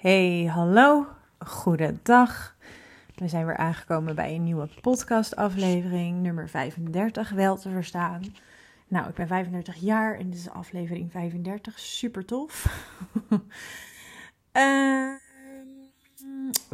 Hey, 0.00 0.44
hallo, 0.44 1.06
goedendag. 1.38 2.56
We 3.14 3.28
zijn 3.28 3.46
weer 3.46 3.56
aangekomen 3.56 4.14
bij 4.14 4.34
een 4.34 4.44
nieuwe 4.44 4.68
podcastaflevering, 4.80 6.22
nummer 6.22 6.48
35, 6.48 7.30
wel 7.30 7.56
te 7.56 7.70
verstaan. 7.70 8.22
Nou, 8.88 9.08
ik 9.08 9.14
ben 9.14 9.26
35 9.26 9.76
jaar 9.76 10.18
en 10.18 10.30
dit 10.30 10.38
is 10.38 10.50
aflevering 10.50 11.10
35, 11.10 11.78
super 11.78 12.24
tof. 12.24 12.84
uh, 14.52 15.14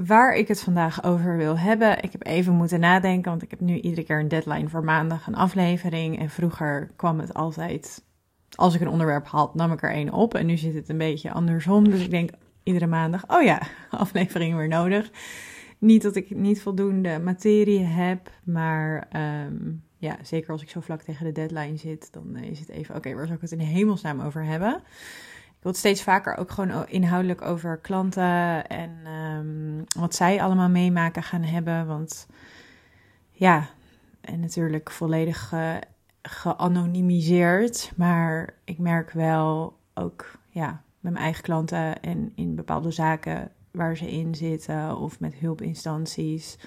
waar 0.11 0.35
ik 0.35 0.49
het 0.49 0.63
vandaag 0.63 1.05
over 1.05 1.37
wil 1.37 1.59
hebben, 1.59 2.03
ik 2.03 2.13
heb 2.13 2.27
even 2.27 2.55
moeten 2.55 2.81
nadenken, 2.81 3.31
want 3.31 3.43
ik 3.43 3.51
heb 3.51 3.61
nu 3.61 3.81
iedere 3.81 4.05
keer 4.07 4.21
een 4.21 4.29
deadline 4.29 4.69
voor 4.69 4.85
maandag 4.85 5.27
een 5.27 5.37
aflevering. 5.37 6.19
En 6.19 6.31
vroeger 6.31 6.91
kwam 6.97 7.21
het 7.21 7.35
altijd, 7.35 8.05
als 8.55 8.75
ik 8.75 8.81
een 8.81 8.89
onderwerp 8.89 9.27
had, 9.27 9.55
nam 9.55 9.73
ik 9.73 9.83
er 9.83 9.93
één 9.93 10.13
op. 10.13 10.35
En 10.35 10.47
nu 10.47 10.57
zit 10.57 10.75
het 10.75 10.89
een 10.89 10.99
beetje 10.99 11.33
andersom, 11.33 11.91
dus 11.91 12.01
ik 12.01 12.11
denk, 12.11 12.31
iedere 12.67 12.87
maandag, 12.87 13.29
oh 13.29 13.43
ja, 13.43 13.63
aflevering 13.91 14.57
weer 14.57 14.69
nodig. 14.69 15.11
Niet 15.79 16.03
dat 16.03 16.17
ik 16.17 16.31
niet 16.31 16.63
voldoende 16.63 17.19
materie 17.19 17.85
heb, 17.85 18.31
maar 18.45 19.09
um, 19.47 19.83
ja, 19.97 20.17
zeker 20.23 20.51
als 20.51 20.63
ik 20.63 20.71
zo 20.71 20.81
vlak 20.81 21.03
tegen 21.03 21.25
de 21.25 21.33
deadline 21.33 21.77
zit, 21.77 22.13
dan 22.13 22.37
is 22.37 22.59
het 22.59 22.69
even, 22.69 22.95
oké, 22.95 23.15
waar 23.15 23.25
zou 23.25 23.37
ik 23.37 23.43
het 23.43 23.53
in 23.53 23.59
hemelsnaam 23.59 24.21
over 24.21 24.45
hebben? 24.45 24.75
Ik 25.47 25.63
wil 25.63 25.75
steeds 25.75 26.03
vaker 26.03 26.37
ook 26.37 26.51
gewoon 26.51 26.89
inhoudelijk 26.89 27.43
over 27.43 27.79
klanten 27.79 28.67
en 28.67 29.07
um, 29.07 29.85
wat 29.99 30.15
zij 30.15 30.43
allemaal 30.43 30.69
meemaken 30.69 31.23
gaan 31.23 31.43
hebben, 31.43 31.87
want 31.87 32.27
ja, 33.31 33.69
en 34.21 34.41
natuurlijk 34.41 34.91
volledig 34.91 35.49
ge 35.49 35.81
geanonimiseerd, 36.23 37.93
maar 37.97 38.55
ik 38.65 38.79
merk 38.79 39.11
wel 39.11 39.79
ook, 39.95 40.39
ja, 40.51 40.83
met 41.07 41.15
mijn 41.15 41.25
eigen 41.25 41.45
klanten 41.45 42.03
en 42.03 42.33
in 42.35 42.55
bepaalde 42.55 42.91
zaken 42.91 43.51
waar 43.71 43.97
ze 43.97 44.11
in 44.11 44.35
zitten 44.35 44.97
of 44.97 45.21
met 45.21 45.35
hulpinstanties, 45.35 46.59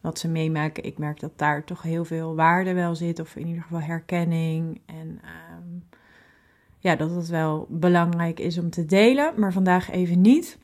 wat 0.00 0.18
ze 0.18 0.28
meemaken. 0.28 0.84
Ik 0.84 0.98
merk 0.98 1.20
dat 1.20 1.38
daar 1.38 1.64
toch 1.64 1.82
heel 1.82 2.04
veel 2.04 2.34
waarde 2.34 2.72
wel 2.72 2.94
zit, 2.94 3.20
of 3.20 3.36
in 3.36 3.46
ieder 3.46 3.62
geval 3.62 3.80
herkenning. 3.80 4.80
En 4.86 5.08
um, 5.08 5.84
ja, 6.78 6.96
dat 6.96 7.10
het 7.10 7.28
wel 7.28 7.66
belangrijk 7.70 8.40
is 8.40 8.58
om 8.58 8.70
te 8.70 8.84
delen, 8.84 9.32
maar 9.36 9.52
vandaag 9.52 9.90
even 9.90 10.20
niet. 10.20 10.58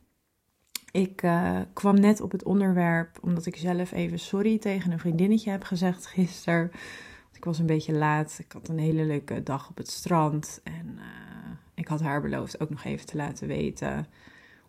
Ik 0.91 1.23
uh, 1.23 1.59
kwam 1.73 2.01
net 2.01 2.21
op 2.21 2.33
het 2.33 2.45
onderwerp 2.45 3.19
omdat 3.23 3.47
ik 3.47 3.57
zelf 3.57 3.93
even 3.93 4.19
sorry 4.19 4.59
tegen 4.59 4.93
een 4.93 4.99
vriendinnetje 4.99 5.51
heb 5.51 5.63
gezegd 5.63 6.07
gisteren. 6.07 6.71
Ik 7.33 7.45
was 7.45 7.59
een 7.59 7.67
beetje 7.67 7.93
laat. 7.93 8.39
Ik 8.39 8.53
had 8.53 8.69
een 8.69 8.79
hele 8.79 9.05
leuke 9.05 9.43
dag 9.43 9.69
op 9.69 9.77
het 9.77 9.91
strand. 9.91 10.61
En 10.65 10.87
uh, 10.97 11.30
ik 11.81 11.89
had 11.89 12.01
haar 12.01 12.21
beloofd 12.21 12.61
ook 12.61 12.71
nog 12.71 12.85
even 12.85 13.07
te 13.07 13.17
laten 13.17 13.49
weten 13.49 14.07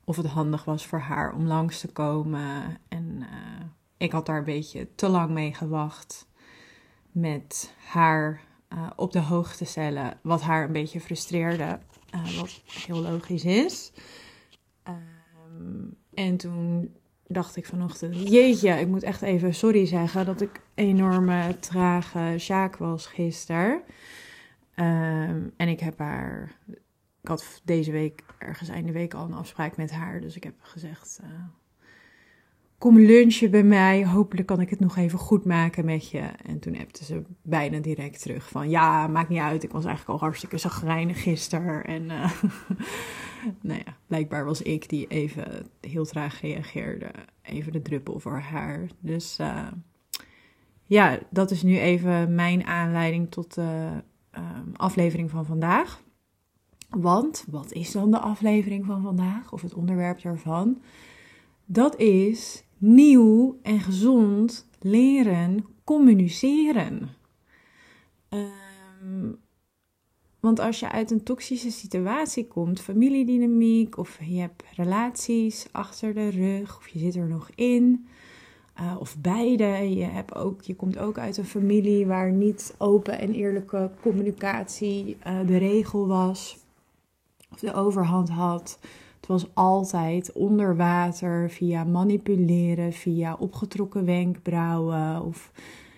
of 0.03 0.15
het 0.15 0.25
handig 0.25 0.65
was 0.65 0.85
voor 0.85 0.99
haar 0.99 1.33
om 1.33 1.47
langs 1.47 1.79
te 1.79 1.87
komen. 1.87 2.77
En 2.87 3.17
uh, 3.19 3.65
ik 3.97 4.11
had 4.11 4.25
daar 4.25 4.37
een 4.37 4.43
beetje 4.43 4.87
te 4.95 5.07
lang 5.07 5.29
mee 5.29 5.53
gewacht 5.53 6.27
met 7.11 7.75
haar 7.85 8.41
uh, 8.73 8.89
op 8.95 9.11
de 9.11 9.19
hoogte 9.19 9.65
stellen, 9.65 10.19
wat 10.21 10.41
haar 10.41 10.63
een 10.63 10.71
beetje 10.71 11.01
frustreerde, 11.01 11.79
uh, 12.15 12.39
wat 12.39 12.61
heel 12.85 13.01
logisch 13.01 13.45
is. 13.45 13.91
Um, 14.87 15.95
en 16.13 16.37
toen 16.37 16.95
dacht 17.27 17.55
ik 17.55 17.65
vanochtend, 17.65 18.29
jeetje, 18.29 18.69
ik 18.69 18.87
moet 18.87 19.03
echt 19.03 19.21
even 19.21 19.53
sorry 19.53 19.85
zeggen 19.85 20.25
dat 20.25 20.41
ik 20.41 20.61
enorme 20.73 21.59
trage 21.59 22.35
Sjaak 22.37 22.77
was 22.77 23.05
gisteren. 23.07 23.81
Um, 24.75 25.53
en 25.57 25.67
ik 25.67 25.79
heb 25.79 25.99
haar 25.99 26.51
ik 27.21 27.27
had 27.27 27.61
deze 27.63 27.91
week, 27.91 28.23
ergens 28.37 28.69
einde 28.69 28.91
week, 28.91 29.13
al 29.13 29.25
een 29.25 29.33
afspraak 29.33 29.77
met 29.77 29.91
haar. 29.91 30.21
Dus 30.21 30.35
ik 30.35 30.43
heb 30.43 30.55
gezegd: 30.61 31.19
uh, 31.23 31.29
Kom 32.77 32.99
lunchen 32.99 33.51
bij 33.51 33.63
mij. 33.63 34.05
Hopelijk 34.05 34.47
kan 34.47 34.61
ik 34.61 34.69
het 34.69 34.79
nog 34.79 34.97
even 34.97 35.19
goed 35.19 35.45
maken 35.45 35.85
met 35.85 36.09
je. 36.09 36.19
En 36.19 36.59
toen 36.59 36.79
appte 36.79 37.03
ze 37.03 37.23
bijna 37.41 37.79
direct 37.79 38.21
terug: 38.21 38.49
van 38.49 38.69
ja, 38.69 39.07
maakt 39.07 39.29
niet 39.29 39.39
uit. 39.39 39.63
Ik 39.63 39.71
was 39.71 39.85
eigenlijk 39.85 40.19
al 40.19 40.25
hartstikke 40.25 40.57
zagrijnig 40.57 41.21
gisteren. 41.21 41.83
En 41.83 42.03
uh, 42.03 42.31
nou 43.61 43.81
ja, 43.85 43.97
blijkbaar 44.07 44.45
was 44.45 44.61
ik 44.61 44.89
die 44.89 45.07
even 45.07 45.67
heel 45.81 46.05
traag 46.05 46.41
reageerde. 46.41 47.11
Even 47.41 47.71
de 47.71 47.81
druppel 47.81 48.19
voor 48.19 48.39
haar. 48.39 48.87
Dus 48.99 49.37
uh, 49.39 49.67
ja, 50.85 51.19
dat 51.29 51.51
is 51.51 51.63
nu 51.63 51.79
even 51.79 52.35
mijn 52.35 52.65
aanleiding 52.65 53.31
tot 53.31 53.53
de 53.53 53.89
aflevering 54.73 55.29
van 55.29 55.45
vandaag. 55.45 56.01
Want 56.99 57.45
wat 57.49 57.71
is 57.71 57.91
dan 57.91 58.11
de 58.11 58.19
aflevering 58.19 58.85
van 58.85 59.01
vandaag 59.01 59.51
of 59.51 59.61
het 59.61 59.73
onderwerp 59.73 60.21
daarvan? 60.21 60.81
Dat 61.65 61.99
is 61.99 62.63
nieuw 62.77 63.59
en 63.61 63.79
gezond 63.79 64.67
leren 64.79 65.65
communiceren. 65.83 67.09
Um, 68.29 69.39
want 70.39 70.59
als 70.59 70.79
je 70.79 70.91
uit 70.91 71.11
een 71.11 71.23
toxische 71.23 71.71
situatie 71.71 72.47
komt, 72.47 72.81
familiedynamiek 72.81 73.97
of 73.97 74.19
je 74.23 74.39
hebt 74.39 74.63
relaties 74.75 75.67
achter 75.71 76.13
de 76.13 76.29
rug 76.29 76.77
of 76.77 76.87
je 76.87 76.99
zit 76.99 77.15
er 77.15 77.27
nog 77.27 77.49
in, 77.55 78.07
uh, 78.79 78.95
of 78.99 79.17
beide, 79.17 79.95
je, 79.95 80.03
hebt 80.03 80.35
ook, 80.35 80.61
je 80.61 80.75
komt 80.75 80.97
ook 80.97 81.17
uit 81.17 81.37
een 81.37 81.45
familie 81.45 82.05
waar 82.05 82.31
niet 82.31 82.75
open 82.77 83.19
en 83.19 83.33
eerlijke 83.33 83.91
communicatie 84.01 85.17
uh, 85.27 85.47
de 85.47 85.57
regel 85.57 86.07
was 86.07 86.60
of 87.51 87.59
de 87.59 87.73
overhand 87.73 88.29
had. 88.29 88.79
Het 89.17 89.29
was 89.29 89.55
altijd 89.55 90.31
onder 90.31 90.75
water, 90.75 91.49
via 91.49 91.83
manipuleren, 91.83 92.93
via 92.93 93.35
opgetrokken 93.39 94.05
wenkbrauwen. 94.05 95.25
Of 95.25 95.51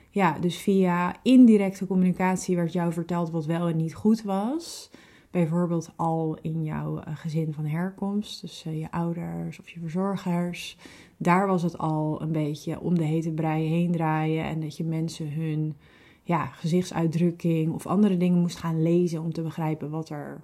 ja, 0.09 0.39
dus 0.39 0.57
via 0.57 1.15
indirecte 1.21 1.87
communicatie 1.87 2.55
werd 2.55 2.73
jou 2.73 2.93
verteld 2.93 3.29
wat 3.29 3.45
wel 3.45 3.67
en 3.67 3.77
niet 3.77 3.95
goed 3.95 4.21
was. 4.21 4.89
Bijvoorbeeld 5.31 5.89
al 5.95 6.37
in 6.41 6.63
jouw 6.63 6.99
eh, 6.99 7.15
gezin 7.15 7.53
van 7.53 7.65
herkomst, 7.65 8.41
dus 8.41 8.63
je 8.63 8.91
ouders 8.91 9.59
of 9.59 9.69
je 9.69 9.79
verzorgers. 9.79 10.77
Daar 11.17 11.47
was 11.47 11.63
het 11.63 11.77
al 11.77 12.21
een 12.21 12.31
beetje 12.31 12.79
om 12.79 12.97
de 12.97 13.03
hete 13.03 13.31
brei 13.31 13.67
heen 13.67 13.91
draaien 13.91 14.45
en 14.45 14.59
dat 14.59 14.77
je 14.77 14.83
mensen 14.83 15.33
hun 15.33 15.75
ja, 16.23 16.45
gezichtsuitdrukking 16.45 17.73
of 17.73 17.87
andere 17.87 18.17
dingen 18.17 18.39
moest 18.39 18.57
gaan 18.57 18.81
lezen 18.81 19.21
om 19.21 19.33
te 19.33 19.41
begrijpen 19.41 19.89
wat 19.89 20.09
er 20.09 20.41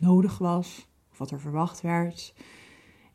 nodig 0.00 0.38
was, 0.38 0.88
of 1.10 1.18
wat 1.18 1.30
er 1.30 1.40
verwacht 1.40 1.80
werd. 1.80 2.34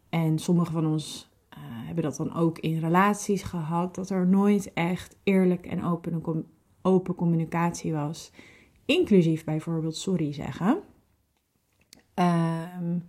En 0.09 0.39
sommige 0.39 0.71
van 0.71 0.85
ons 0.85 1.29
uh, 1.49 1.57
hebben 1.59 2.03
dat 2.03 2.15
dan 2.15 2.33
ook 2.33 2.59
in 2.59 2.79
relaties 2.79 3.43
gehad, 3.43 3.95
dat 3.95 4.09
er 4.09 4.27
nooit 4.27 4.73
echt 4.73 5.17
eerlijk 5.23 5.65
en 5.65 5.83
open, 5.83 6.45
open 6.81 7.15
communicatie 7.15 7.93
was, 7.93 8.31
inclusief 8.85 9.43
bijvoorbeeld 9.43 9.95
sorry 9.95 10.33
zeggen. 10.33 10.83
Um, 12.15 13.07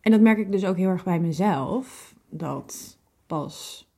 en 0.00 0.10
dat 0.10 0.20
merk 0.20 0.38
ik 0.38 0.52
dus 0.52 0.64
ook 0.64 0.76
heel 0.76 0.88
erg 0.88 1.04
bij 1.04 1.20
mezelf, 1.20 2.14
dat 2.30 2.98
pas 3.26 3.88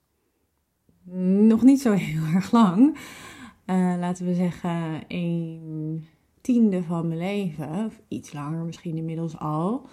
nog 1.49 1.63
niet 1.63 1.81
zo 1.81 1.93
heel 1.93 2.25
erg 2.35 2.53
lang, 2.53 2.99
uh, 3.67 3.95
laten 3.99 4.27
we 4.27 4.35
zeggen, 4.35 5.05
een 5.09 6.07
tiende 6.47 6.83
van 6.83 7.09
mijn 7.09 7.19
leven, 7.19 7.85
of 7.87 8.01
iets 8.09 8.33
langer 8.33 8.65
misschien 8.65 8.97
inmiddels 8.97 9.39
al, 9.39 9.89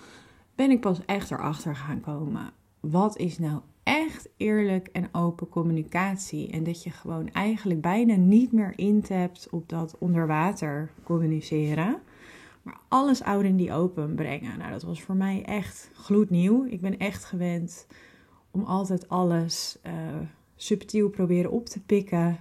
ben 0.56 0.72
ik 0.72 0.82
pas 0.82 1.06
echt 1.06 1.32
erachter 1.32 1.76
gaan 1.76 2.02
komen. 2.02 2.52
Wat 2.80 3.18
is 3.18 3.40
nou 3.40 3.62
echt 3.84 4.30
eerlijk 4.38 4.88
en 4.88 5.10
open 5.12 5.50
communicatie? 5.50 6.52
En 6.52 6.64
dat 6.64 6.84
je 6.84 6.90
gewoon 6.90 7.30
eigenlijk 7.32 7.82
bijna 7.82 8.16
niet 8.16 8.52
meer 8.52 8.74
intapt 8.76 9.48
op 9.52 9.70
dat 9.70 9.96
onder 10.00 10.28
water 10.28 10.92
communiceren. 11.04 12.02
Maar 12.62 12.80
alles 12.88 13.24
oud 13.24 13.44
in 13.44 13.56
die 13.56 13.74
open 13.74 14.16
brengen. 14.16 14.58
Nou, 14.58 14.72
dat 14.72 14.84
was 14.84 15.02
voor 15.02 15.16
mij 15.16 15.44
echt 15.46 15.90
gloednieuw. 15.94 16.66
Ik 16.66 16.82
ben 16.82 16.98
echt 16.98 17.26
gewend 17.26 17.88
om 18.52 18.64
altijd 18.64 19.10
alles 19.10 19.78
uh, 19.86 19.94
subtiel 20.56 21.10
proberen 21.10 21.52
op 21.52 21.66
te 21.66 21.84
pikken 21.84 22.40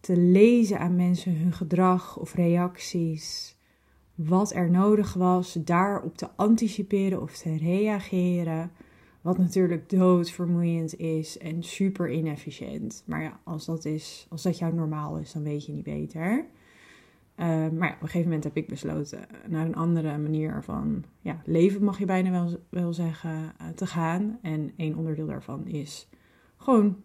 te 0.00 0.16
lezen 0.16 0.78
aan 0.78 0.96
mensen 0.96 1.36
hun 1.36 1.52
gedrag 1.52 2.18
of 2.18 2.34
reacties. 2.34 3.56
Wat 4.14 4.54
er 4.54 4.70
nodig 4.70 5.14
was, 5.14 5.52
daarop 5.52 6.16
te 6.16 6.28
anticiperen 6.36 7.22
of 7.22 7.36
te 7.36 7.56
reageren. 7.56 8.70
Wat 9.20 9.38
natuurlijk 9.38 9.88
doodvermoeiend 9.88 10.98
is 10.98 11.38
en 11.38 11.62
super 11.62 12.10
inefficiënt. 12.10 13.02
Maar 13.06 13.22
ja, 13.22 13.40
als 13.44 13.64
dat, 13.66 13.84
is, 13.84 14.26
als 14.28 14.42
dat 14.42 14.58
jou 14.58 14.74
normaal 14.74 15.18
is, 15.18 15.32
dan 15.32 15.42
weet 15.42 15.66
je 15.66 15.72
niet 15.72 15.84
beter. 15.84 16.46
Uh, 17.36 17.46
maar 17.46 17.88
ja, 17.88 17.94
op 17.94 18.02
een 18.02 18.08
gegeven 18.08 18.26
moment 18.26 18.44
heb 18.44 18.56
ik 18.56 18.68
besloten 18.68 19.26
naar 19.48 19.66
een 19.66 19.74
andere 19.74 20.18
manier 20.18 20.62
van 20.62 21.04
ja, 21.20 21.42
leven, 21.44 21.84
mag 21.84 21.98
je 21.98 22.04
bijna 22.04 22.30
wel, 22.30 22.58
wel 22.68 22.92
zeggen, 22.92 23.30
uh, 23.30 23.68
te 23.74 23.86
gaan. 23.86 24.38
En 24.42 24.72
één 24.76 24.96
onderdeel 24.96 25.26
daarvan 25.26 25.66
is 25.66 26.08
gewoon 26.56 26.96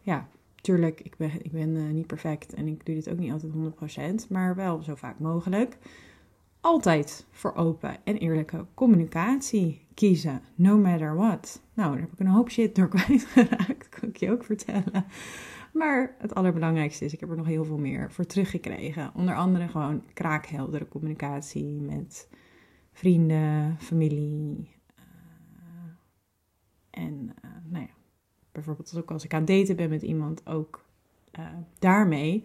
ja, 0.00 0.28
Tuurlijk, 0.64 1.00
ik 1.00 1.16
ben, 1.16 1.30
ik 1.42 1.52
ben 1.52 1.76
uh, 1.76 1.90
niet 1.90 2.06
perfect 2.06 2.54
en 2.54 2.66
ik 2.66 2.86
doe 2.86 2.94
dit 2.94 3.10
ook 3.10 3.18
niet 3.18 3.32
altijd 3.32 4.24
100%, 4.24 4.28
maar 4.28 4.54
wel 4.54 4.82
zo 4.82 4.94
vaak 4.94 5.18
mogelijk. 5.18 5.76
altijd 6.60 7.26
voor 7.30 7.54
open 7.54 7.96
en 8.04 8.16
eerlijke 8.16 8.66
communicatie 8.74 9.86
kiezen, 9.94 10.42
no 10.54 10.78
matter 10.78 11.16
what. 11.16 11.62
Nou, 11.74 11.90
daar 11.90 12.00
heb 12.00 12.12
ik 12.12 12.18
een 12.18 12.26
hoop 12.26 12.50
shit 12.50 12.74
door 12.74 12.88
kwijtgeraakt, 12.94 13.88
kan 13.88 14.08
ik 14.08 14.16
je 14.16 14.30
ook 14.30 14.44
vertellen. 14.44 15.04
Maar 15.72 16.16
het 16.18 16.34
allerbelangrijkste 16.34 17.04
is, 17.04 17.12
ik 17.12 17.20
heb 17.20 17.30
er 17.30 17.36
nog 17.36 17.46
heel 17.46 17.64
veel 17.64 17.78
meer 17.78 18.12
voor 18.12 18.26
teruggekregen. 18.26 19.12
Onder 19.14 19.34
andere 19.34 19.68
gewoon 19.68 20.02
kraakheldere 20.12 20.88
communicatie 20.88 21.80
met 21.80 22.28
vrienden, 22.92 23.76
familie. 23.78 24.70
Uh, 24.98 25.04
en 26.90 27.34
uh, 27.44 27.50
nou 27.64 27.84
ja, 27.84 28.03
bijvoorbeeld 28.54 28.96
ook 28.98 29.10
als 29.10 29.24
ik 29.24 29.34
aan 29.34 29.40
het 29.40 29.48
daten 29.48 29.76
ben 29.76 29.90
met 29.90 30.02
iemand, 30.02 30.46
ook 30.46 30.84
uh, 31.38 31.46
daarmee. 31.78 32.44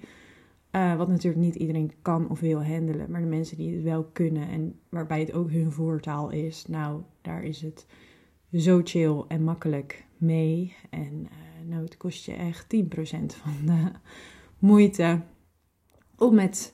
wat 0.71 1.07
natuurlijk 1.07 1.43
niet 1.43 1.55
iedereen 1.55 1.91
kan 2.01 2.29
of 2.29 2.39
wil 2.39 2.63
handelen, 2.63 3.11
maar 3.11 3.21
de 3.21 3.27
mensen 3.27 3.57
die 3.57 3.75
het 3.75 3.83
wel 3.83 4.03
kunnen 4.03 4.49
en 4.49 4.79
waarbij 4.89 5.19
het 5.19 5.33
ook 5.33 5.51
hun 5.51 5.71
voertaal 5.71 6.29
is, 6.29 6.65
nou, 6.67 7.01
daar 7.21 7.43
is 7.43 7.61
het 7.61 7.85
zo 8.53 8.81
chill 8.83 9.23
en 9.27 9.43
makkelijk 9.43 10.05
mee. 10.17 10.75
En 10.89 11.27
nou, 11.65 11.83
het 11.83 11.97
kost 11.97 12.25
je 12.25 12.33
echt 12.33 12.75
10% 12.75 12.77
van 13.25 13.65
de 13.65 13.91
moeite 14.59 15.21
om 16.17 16.35
met 16.35 16.73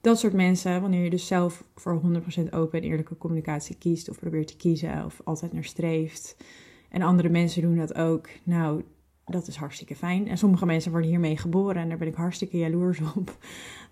dat 0.00 0.18
soort 0.18 0.32
mensen, 0.32 0.80
wanneer 0.80 1.04
je 1.04 1.10
dus 1.10 1.26
zelf 1.26 1.64
voor 1.74 2.00
100% 2.46 2.50
open 2.50 2.82
en 2.82 2.88
eerlijke 2.88 3.16
communicatie 3.16 3.76
kiest 3.78 4.08
of 4.08 4.18
probeert 4.18 4.46
te 4.46 4.56
kiezen 4.56 5.04
of 5.04 5.20
altijd 5.24 5.52
naar 5.52 5.64
streeft. 5.64 6.36
En 6.94 7.02
andere 7.02 7.28
mensen 7.28 7.62
doen 7.62 7.76
dat 7.76 7.94
ook. 7.94 8.28
Nou, 8.42 8.82
dat 9.24 9.46
is 9.46 9.56
hartstikke 9.56 9.96
fijn. 9.96 10.28
En 10.28 10.38
sommige 10.38 10.66
mensen 10.66 10.90
worden 10.90 11.10
hiermee 11.10 11.36
geboren 11.36 11.82
en 11.82 11.88
daar 11.88 11.98
ben 11.98 12.08
ik 12.08 12.14
hartstikke 12.14 12.58
jaloers 12.58 13.00
op 13.16 13.36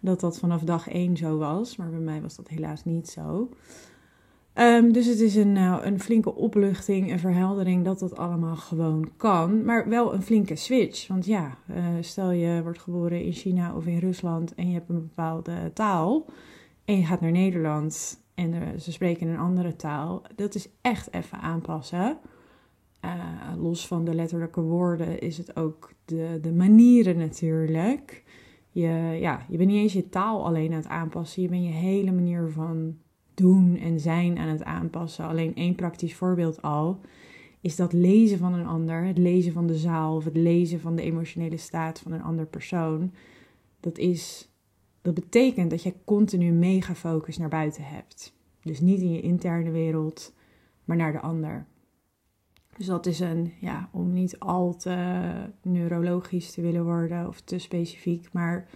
dat 0.00 0.20
dat 0.20 0.38
vanaf 0.38 0.62
dag 0.62 0.88
1 0.88 1.16
zo 1.16 1.38
was. 1.38 1.76
Maar 1.76 1.90
bij 1.90 1.98
mij 1.98 2.20
was 2.20 2.36
dat 2.36 2.48
helaas 2.48 2.84
niet 2.84 3.08
zo. 3.08 3.48
Um, 4.54 4.92
dus 4.92 5.06
het 5.06 5.20
is 5.20 5.34
een, 5.34 5.56
uh, 5.56 5.78
een 5.82 6.00
flinke 6.00 6.34
opluchting, 6.34 7.10
een 7.10 7.18
verheldering 7.18 7.84
dat 7.84 7.98
dat 7.98 8.16
allemaal 8.16 8.56
gewoon 8.56 9.10
kan. 9.16 9.64
Maar 9.64 9.88
wel 9.88 10.14
een 10.14 10.22
flinke 10.22 10.56
switch. 10.56 11.08
Want 11.08 11.26
ja, 11.26 11.56
uh, 11.70 11.84
stel 12.00 12.30
je 12.30 12.62
wordt 12.62 12.78
geboren 12.78 13.24
in 13.24 13.32
China 13.32 13.74
of 13.76 13.86
in 13.86 13.98
Rusland 13.98 14.54
en 14.54 14.68
je 14.68 14.74
hebt 14.74 14.88
een 14.88 15.00
bepaalde 15.00 15.70
taal. 15.74 16.26
En 16.84 16.96
je 16.96 17.04
gaat 17.04 17.20
naar 17.20 17.32
Nederland 17.32 18.20
en 18.34 18.52
uh, 18.52 18.60
ze 18.78 18.92
spreken 18.92 19.28
een 19.28 19.38
andere 19.38 19.76
taal. 19.76 20.22
Dat 20.34 20.54
is 20.54 20.68
echt 20.80 21.12
even 21.12 21.40
aanpassen. 21.40 22.18
Los 23.58 23.86
van 23.86 24.04
de 24.04 24.14
letterlijke 24.14 24.60
woorden 24.60 25.18
is 25.18 25.38
het 25.38 25.56
ook 25.56 25.92
de, 26.04 26.38
de 26.42 26.52
manieren 26.52 27.16
natuurlijk. 27.16 28.24
Je, 28.70 29.16
ja, 29.20 29.46
je 29.48 29.56
bent 29.56 29.70
niet 29.70 29.78
eens 29.78 29.92
je 29.92 30.08
taal 30.08 30.44
alleen 30.44 30.70
aan 30.70 30.76
het 30.76 30.88
aanpassen. 30.88 31.42
Je 31.42 31.48
bent 31.48 31.64
je 31.64 31.70
hele 31.70 32.12
manier 32.12 32.50
van 32.50 32.96
doen 33.34 33.76
en 33.76 34.00
zijn 34.00 34.38
aan 34.38 34.48
het 34.48 34.64
aanpassen. 34.64 35.26
Alleen 35.26 35.54
één 35.54 35.74
praktisch 35.74 36.14
voorbeeld 36.14 36.62
al 36.62 37.00
is 37.60 37.76
dat 37.76 37.92
lezen 37.92 38.38
van 38.38 38.54
een 38.54 38.66
ander, 38.66 39.04
het 39.04 39.18
lezen 39.18 39.52
van 39.52 39.66
de 39.66 39.76
zaal 39.76 40.16
of 40.16 40.24
het 40.24 40.36
lezen 40.36 40.80
van 40.80 40.96
de 40.96 41.02
emotionele 41.02 41.56
staat 41.56 42.00
van 42.00 42.12
een 42.12 42.22
ander 42.22 42.46
persoon. 42.46 43.12
Dat 43.80 43.98
is 43.98 44.52
dat 45.02 45.14
betekent 45.14 45.70
dat 45.70 45.82
je 45.82 45.94
continu 46.04 46.50
mega 46.50 46.94
focus 46.94 47.38
naar 47.38 47.48
buiten 47.48 47.84
hebt. 47.84 48.36
Dus 48.62 48.80
niet 48.80 49.00
in 49.00 49.12
je 49.12 49.20
interne 49.20 49.70
wereld, 49.70 50.34
maar 50.84 50.96
naar 50.96 51.12
de 51.12 51.20
ander. 51.20 51.66
Dus 52.76 52.86
dat 52.86 53.06
is 53.06 53.20
een, 53.20 53.52
ja, 53.60 53.88
om 53.92 54.12
niet 54.12 54.38
al 54.38 54.76
te 54.76 55.30
neurologisch 55.62 56.50
te 56.50 56.60
willen 56.60 56.84
worden 56.84 57.28
of 57.28 57.40
te 57.40 57.58
specifiek, 57.58 58.32
maar 58.32 58.68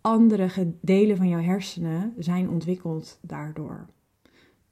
andere 0.00 0.72
delen 0.80 1.16
van 1.16 1.28
jouw 1.28 1.40
hersenen 1.40 2.14
zijn 2.18 2.50
ontwikkeld 2.50 3.18
daardoor. 3.22 3.86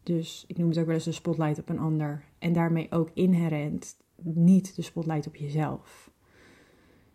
Dus 0.03 0.45
ik 0.47 0.59
noem 0.59 0.69
het 0.69 0.79
ook 0.79 0.87
wel 0.87 0.95
eens 0.95 1.05
de 1.05 1.13
spotlight 1.13 1.59
op 1.59 1.69
een 1.69 1.79
ander. 1.79 2.25
En 2.39 2.53
daarmee 2.53 2.87
ook 2.91 3.11
inherent 3.15 3.97
niet 4.23 4.77
de 4.77 4.83
spotlight 4.83 5.27
op 5.27 5.37
jezelf. 5.37 6.11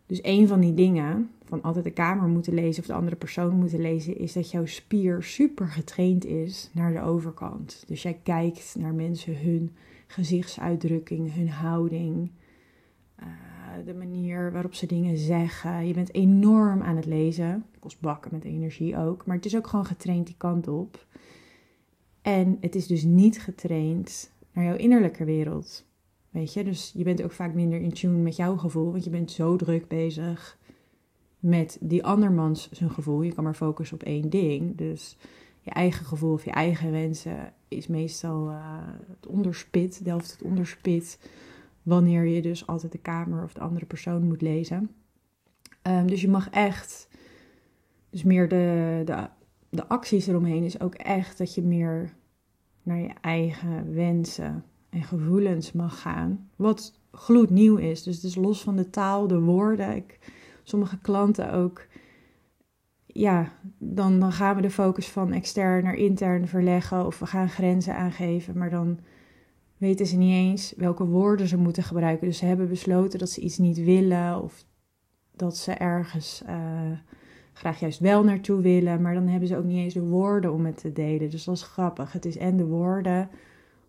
Dus 0.06 0.18
een 0.22 0.48
van 0.48 0.60
die 0.60 0.74
dingen, 0.74 1.30
van 1.44 1.62
altijd 1.62 1.84
de 1.84 1.90
kamer 1.90 2.28
moeten 2.28 2.54
lezen 2.54 2.82
of 2.82 2.88
de 2.88 2.94
andere 2.94 3.16
persoon 3.16 3.56
moeten 3.56 3.80
lezen, 3.80 4.18
is 4.18 4.32
dat 4.32 4.50
jouw 4.50 4.66
spier 4.66 5.22
super 5.22 5.66
getraind 5.66 6.24
is 6.24 6.70
naar 6.72 6.92
de 6.92 7.00
overkant. 7.00 7.84
Dus 7.86 8.02
jij 8.02 8.20
kijkt 8.22 8.74
naar 8.78 8.94
mensen, 8.94 9.38
hun 9.38 9.76
gezichtsuitdrukking, 10.06 11.34
hun 11.34 11.48
houding. 11.48 12.30
Uh, 13.20 13.26
de 13.84 13.94
manier 13.94 14.52
waarop 14.52 14.74
ze 14.74 14.86
dingen 14.86 15.18
zeggen. 15.18 15.86
Je 15.86 15.94
bent 15.94 16.14
enorm 16.14 16.82
aan 16.82 16.96
het 16.96 17.06
lezen. 17.06 17.64
Kost 17.78 18.00
bakken 18.00 18.30
met 18.32 18.44
energie 18.44 18.96
ook. 18.96 19.26
Maar 19.26 19.36
het 19.36 19.44
is 19.44 19.56
ook 19.56 19.66
gewoon 19.66 19.86
getraind 19.86 20.26
die 20.26 20.36
kant 20.38 20.68
op. 20.68 21.06
En 22.22 22.56
het 22.60 22.74
is 22.74 22.86
dus 22.86 23.02
niet 23.02 23.40
getraind 23.40 24.30
naar 24.52 24.64
jouw 24.64 24.76
innerlijke 24.76 25.24
wereld. 25.24 25.84
Weet 26.30 26.52
je, 26.52 26.64
dus 26.64 26.92
je 26.96 27.04
bent 27.04 27.22
ook 27.22 27.32
vaak 27.32 27.54
minder 27.54 27.80
in 27.80 27.92
tune 27.92 28.18
met 28.18 28.36
jouw 28.36 28.56
gevoel, 28.56 28.90
want 28.90 29.04
je 29.04 29.10
bent 29.10 29.30
zo 29.30 29.56
druk 29.56 29.88
bezig 29.88 30.58
met 31.38 31.78
die 31.80 32.04
andermans 32.04 32.68
zijn 32.70 32.90
gevoel. 32.90 33.22
Je 33.22 33.32
kan 33.32 33.44
maar 33.44 33.54
focussen 33.54 33.96
op 33.96 34.02
één 34.02 34.30
ding. 34.30 34.76
Dus 34.76 35.16
je 35.64 35.70
eigen 35.70 36.06
gevoel 36.06 36.32
of 36.32 36.44
je 36.44 36.50
eigen 36.50 36.90
wensen 36.90 37.52
is 37.68 37.86
meestal 37.86 38.50
uh, 38.50 38.78
het 39.08 39.26
onderspit, 39.26 40.04
delft 40.04 40.30
het 40.30 40.42
onderspit 40.42 41.18
wanneer 41.82 42.24
je 42.24 42.42
dus 42.42 42.66
altijd 42.66 42.92
de 42.92 42.98
kamer 42.98 43.44
of 43.44 43.52
de 43.52 43.60
andere 43.60 43.86
persoon 43.86 44.26
moet 44.26 44.42
lezen. 44.42 44.90
Um, 45.82 46.06
dus 46.06 46.20
je 46.20 46.28
mag 46.28 46.50
echt, 46.50 47.08
dus 48.10 48.22
meer 48.22 48.48
de, 48.48 49.02
de, 49.04 49.28
de 49.68 49.88
acties 49.88 50.26
eromheen 50.26 50.62
is 50.62 50.80
ook 50.80 50.94
echt 50.94 51.38
dat 51.38 51.54
je 51.54 51.62
meer 51.62 52.14
naar 52.82 53.00
je 53.00 53.12
eigen 53.20 53.94
wensen 53.94 54.64
en 54.90 55.02
gevoelens 55.02 55.72
mag 55.72 56.00
gaan. 56.00 56.50
Wat 56.56 57.00
gloednieuw 57.12 57.76
is. 57.76 58.02
Dus 58.02 58.14
het 58.14 58.24
is 58.24 58.34
los 58.34 58.62
van 58.62 58.76
de 58.76 58.90
taal, 58.90 59.26
de 59.26 59.40
woorden. 59.40 59.96
Ik, 59.96 60.18
sommige 60.62 60.98
klanten 60.98 61.52
ook. 61.52 61.86
Ja, 63.16 63.52
dan, 63.78 64.20
dan 64.20 64.32
gaan 64.32 64.56
we 64.56 64.62
de 64.62 64.70
focus 64.70 65.08
van 65.08 65.32
extern 65.32 65.84
naar 65.84 65.94
intern 65.94 66.48
verleggen. 66.48 67.06
Of 67.06 67.18
we 67.18 67.26
gaan 67.26 67.48
grenzen 67.48 67.96
aangeven. 67.96 68.58
Maar 68.58 68.70
dan 68.70 68.98
weten 69.76 70.06
ze 70.06 70.16
niet 70.16 70.34
eens 70.34 70.74
welke 70.76 71.04
woorden 71.04 71.48
ze 71.48 71.56
moeten 71.56 71.82
gebruiken. 71.82 72.26
Dus 72.26 72.38
ze 72.38 72.44
hebben 72.44 72.68
besloten 72.68 73.18
dat 73.18 73.30
ze 73.30 73.40
iets 73.40 73.58
niet 73.58 73.84
willen 73.84 74.42
of 74.42 74.64
dat 75.36 75.56
ze 75.56 75.72
ergens 75.72 76.42
uh, 76.48 76.90
graag 77.52 77.80
juist 77.80 77.98
wel 77.98 78.24
naartoe 78.24 78.60
willen, 78.60 79.02
maar 79.02 79.14
dan 79.14 79.28
hebben 79.28 79.48
ze 79.48 79.56
ook 79.56 79.64
niet 79.64 79.78
eens 79.78 79.94
de 79.94 80.02
woorden 80.02 80.52
om 80.52 80.66
het 80.66 80.76
te 80.76 80.92
delen. 80.92 81.30
Dus 81.30 81.44
dat 81.44 81.54
is 81.56 81.62
grappig. 81.62 82.12
Het 82.12 82.24
is 82.24 82.36
en 82.36 82.56
de 82.56 82.66
woorden, 82.66 83.30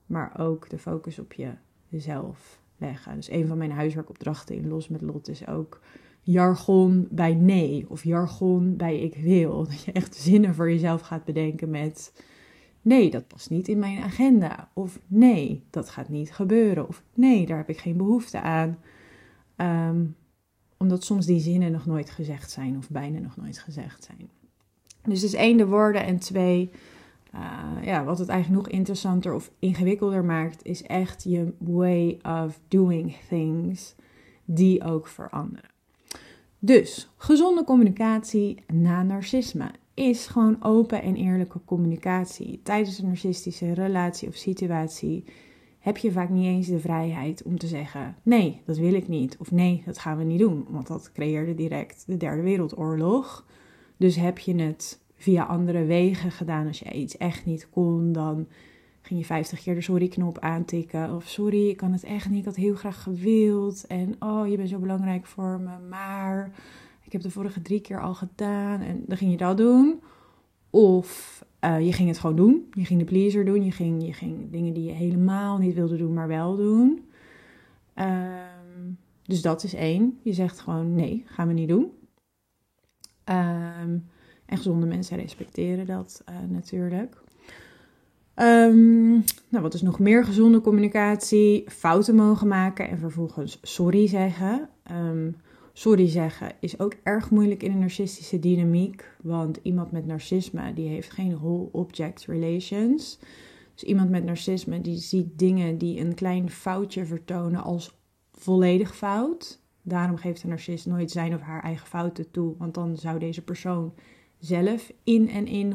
maar 0.05 0.39
ook 0.39 0.69
de 0.69 0.77
focus 0.77 1.19
op 1.19 1.33
je, 1.33 1.51
jezelf 1.87 2.59
leggen. 2.77 3.15
Dus 3.15 3.29
een 3.29 3.47
van 3.47 3.57
mijn 3.57 3.71
huiswerkopdrachten 3.71 4.55
in 4.55 4.67
Los 4.67 4.87
met 4.87 5.01
Lot 5.01 5.27
is 5.27 5.47
ook 5.47 5.79
jargon 6.25 7.07
bij 7.11 7.33
nee 7.33 7.85
of 7.89 8.03
jargon 8.03 8.75
bij 8.75 8.99
ik 8.99 9.15
wil. 9.15 9.63
Dat 9.67 9.83
je 9.83 9.91
echt 9.91 10.15
zinnen 10.15 10.55
voor 10.55 10.71
jezelf 10.71 11.01
gaat 11.01 11.25
bedenken 11.25 11.69
met 11.69 12.23
nee, 12.81 13.09
dat 13.09 13.27
past 13.27 13.49
niet 13.49 13.67
in 13.67 13.79
mijn 13.79 14.03
agenda. 14.03 14.69
Of 14.73 14.99
nee, 15.07 15.63
dat 15.69 15.89
gaat 15.89 16.09
niet 16.09 16.31
gebeuren. 16.31 16.87
Of 16.87 17.03
nee, 17.13 17.45
daar 17.45 17.57
heb 17.57 17.69
ik 17.69 17.77
geen 17.77 17.97
behoefte 17.97 18.41
aan. 18.41 18.77
Um, 19.57 20.15
omdat 20.77 21.03
soms 21.03 21.25
die 21.25 21.39
zinnen 21.39 21.71
nog 21.71 21.85
nooit 21.85 22.09
gezegd 22.09 22.51
zijn 22.51 22.77
of 22.77 22.89
bijna 22.89 23.19
nog 23.19 23.35
nooit 23.35 23.59
gezegd 23.59 24.03
zijn. 24.03 24.29
Dus 25.03 25.23
is 25.23 25.33
één 25.33 25.57
de 25.57 25.67
woorden 25.67 26.03
en 26.03 26.19
twee, 26.19 26.69
uh, 27.35 27.83
ja, 27.83 28.03
wat 28.03 28.19
het 28.19 28.29
eigenlijk 28.29 28.63
nog 28.63 28.73
interessanter 28.73 29.33
of 29.33 29.51
ingewikkelder 29.59 30.25
maakt, 30.25 30.65
is 30.65 30.83
echt 30.83 31.23
je 31.23 31.53
way 31.57 32.19
of 32.23 32.59
doing 32.67 33.15
things 33.29 33.95
die 34.45 34.83
ook 34.83 35.07
veranderen. 35.07 35.74
Dus 36.65 37.09
gezonde 37.17 37.63
communicatie 37.63 38.63
na 38.73 39.03
narcisme 39.03 39.71
is 39.93 40.27
gewoon 40.27 40.63
open 40.63 41.01
en 41.01 41.15
eerlijke 41.15 41.59
communicatie. 41.65 42.59
Tijdens 42.63 42.99
een 42.99 43.07
narcistische 43.07 43.73
relatie 43.73 44.27
of 44.27 44.35
situatie 44.35 45.23
heb 45.79 45.97
je 45.97 46.11
vaak 46.11 46.29
niet 46.29 46.45
eens 46.45 46.67
de 46.67 46.79
vrijheid 46.79 47.43
om 47.43 47.57
te 47.57 47.67
zeggen: 47.67 48.15
nee, 48.23 48.61
dat 48.65 48.77
wil 48.77 48.93
ik 48.93 49.07
niet. 49.07 49.37
Of 49.39 49.51
nee, 49.51 49.83
dat 49.85 49.97
gaan 49.97 50.17
we 50.17 50.23
niet 50.23 50.39
doen. 50.39 50.65
Want 50.69 50.87
dat 50.87 51.11
creëerde 51.11 51.55
direct 51.55 52.03
de 52.07 52.17
Derde 52.17 52.41
Wereldoorlog. 52.41 53.45
Dus 53.97 54.15
heb 54.15 54.39
je 54.39 54.55
het 54.55 54.99
via 55.15 55.43
andere 55.43 55.85
wegen 55.85 56.31
gedaan. 56.31 56.67
Als 56.67 56.79
je 56.79 56.91
iets 56.91 57.17
echt 57.17 57.45
niet 57.45 57.69
kon, 57.69 58.11
dan 58.11 58.47
ging 59.05 59.19
je 59.19 59.25
50 59.25 59.61
keer 59.61 59.75
de 59.75 59.81
sorry-knop 59.81 60.39
aantikken. 60.39 61.15
Of 61.15 61.27
sorry, 61.27 61.69
ik 61.69 61.77
kan 61.77 61.91
het 61.91 62.03
echt 62.03 62.29
niet. 62.29 62.39
Ik 62.39 62.45
had 62.45 62.55
heel 62.55 62.75
graag 62.75 63.03
gewild. 63.03 63.87
En 63.87 64.15
oh, 64.19 64.47
je 64.47 64.57
bent 64.57 64.69
zo 64.69 64.79
belangrijk 64.79 65.25
voor 65.25 65.59
me. 65.59 65.87
Maar 65.89 66.51
ik 67.03 67.11
heb 67.11 67.21
de 67.21 67.29
vorige 67.29 67.61
drie 67.61 67.81
keer 67.81 68.01
al 68.01 68.13
gedaan. 68.13 68.81
En 68.81 69.03
dan 69.07 69.17
ging 69.17 69.31
je 69.31 69.37
dat 69.37 69.57
doen. 69.57 70.01
Of 70.69 71.43
uh, 71.61 71.85
je 71.85 71.93
ging 71.93 72.07
het 72.07 72.19
gewoon 72.19 72.35
doen. 72.35 72.67
Je 72.71 72.85
ging 72.85 72.99
de 72.99 73.05
pleaser 73.05 73.45
doen. 73.45 73.63
Je 73.63 73.71
ging, 73.71 74.05
je 74.05 74.13
ging 74.13 74.51
dingen 74.51 74.73
die 74.73 74.83
je 74.83 74.91
helemaal 74.91 75.57
niet 75.57 75.75
wilde 75.75 75.97
doen, 75.97 76.13
maar 76.13 76.27
wel 76.27 76.55
doen. 76.55 77.09
Um, 77.95 78.97
dus 79.23 79.41
dat 79.41 79.63
is 79.63 79.73
één. 79.73 80.19
Je 80.21 80.33
zegt 80.33 80.59
gewoon 80.59 80.93
nee, 80.93 81.23
gaan 81.25 81.47
we 81.47 81.53
niet 81.53 81.69
doen. 81.69 81.91
Um, 83.25 84.07
en 84.45 84.57
gezonde 84.57 84.85
mensen 84.85 85.17
respecteren 85.17 85.85
dat 85.85 86.23
uh, 86.29 86.35
natuurlijk. 86.49 87.23
Ehm, 88.35 89.11
nou, 89.49 89.61
wat 89.61 89.73
is 89.73 89.81
nog 89.81 89.99
meer 89.99 90.25
gezonde 90.25 90.61
communicatie? 90.61 91.63
Fouten 91.69 92.15
mogen 92.15 92.47
maken 92.47 92.89
en 92.89 92.97
vervolgens 92.97 93.59
sorry 93.61 94.07
zeggen. 94.07 94.69
Ehm, 94.83 95.31
sorry 95.73 96.09
zeggen 96.09 96.51
is 96.59 96.79
ook 96.79 96.93
erg 97.03 97.29
moeilijk 97.29 97.63
in 97.63 97.71
een 97.71 97.79
narcistische 97.79 98.39
dynamiek. 98.39 99.15
Want 99.21 99.59
iemand 99.61 99.91
met 99.91 100.05
narcisme 100.05 100.73
die 100.73 100.87
heeft 100.87 101.11
geen 101.11 101.37
whole-object 101.37 102.25
relations. 102.25 103.19
Dus 103.73 103.83
iemand 103.83 104.09
met 104.09 104.23
narcisme 104.23 104.81
die 104.81 104.97
ziet 104.97 105.39
dingen 105.39 105.77
die 105.77 105.99
een 105.99 106.13
klein 106.13 106.49
foutje 106.49 107.05
vertonen 107.05 107.63
als 107.63 107.97
volledig 108.31 108.95
fout. 108.95 109.63
Daarom 109.81 110.17
geeft 110.17 110.43
een 110.43 110.49
narcist 110.49 110.85
nooit 110.85 111.11
zijn 111.11 111.33
of 111.33 111.41
haar 111.41 111.63
eigen 111.63 111.87
fouten 111.87 112.31
toe. 112.31 112.55
Want 112.57 112.73
dan 112.73 112.97
zou 112.97 113.19
deze 113.19 113.41
persoon 113.41 113.93
zelf 114.45 114.91
in 115.03 115.29
en 115.29 115.47
in 115.47 115.73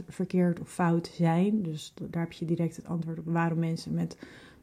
100% 0.00 0.04
verkeerd 0.08 0.60
of 0.60 0.72
fout 0.72 1.10
zijn. 1.14 1.62
Dus 1.62 1.94
daar 2.10 2.22
heb 2.22 2.32
je 2.32 2.44
direct 2.44 2.76
het 2.76 2.88
antwoord 2.88 3.18
op 3.18 3.24
waarom 3.26 3.58
mensen 3.58 3.94
met 3.94 4.16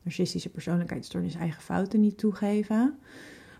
narcistische 0.04 0.50
persoonlijkheidsstoornis 0.50 1.36
eigen 1.36 1.62
fouten 1.62 2.00
niet 2.00 2.18
toegeven. 2.18 2.98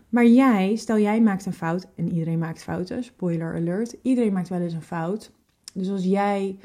Maar 0.08 0.26
jij, 0.26 0.76
stel 0.76 0.98
jij 0.98 1.20
maakt 1.20 1.46
een 1.46 1.52
fout 1.52 1.86
en 1.94 2.12
iedereen 2.12 2.38
maakt 2.38 2.62
fouten, 2.62 3.04
spoiler 3.04 3.54
alert, 3.54 3.96
iedereen 4.02 4.32
maakt 4.32 4.48
wel 4.48 4.60
eens 4.60 4.72
een 4.72 4.82
fout. 4.82 5.30
Dus 5.74 5.90
als 5.90 6.04
jij 6.04 6.58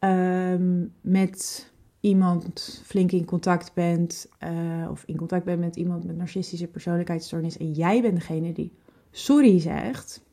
um, 0.00 0.92
met 1.00 1.70
iemand 2.00 2.80
flink 2.84 3.12
in 3.12 3.24
contact 3.24 3.74
bent, 3.74 4.28
uh, 4.44 4.90
of 4.90 5.02
in 5.06 5.16
contact 5.16 5.44
bent 5.44 5.60
met 5.60 5.76
iemand 5.76 6.04
met 6.04 6.16
narcistische 6.16 6.66
persoonlijkheidsstoornis 6.66 7.56
en 7.56 7.72
jij 7.72 8.02
bent 8.02 8.14
degene 8.14 8.52
die 8.52 8.72
sorry 9.10 9.60
zegt, 9.60 10.23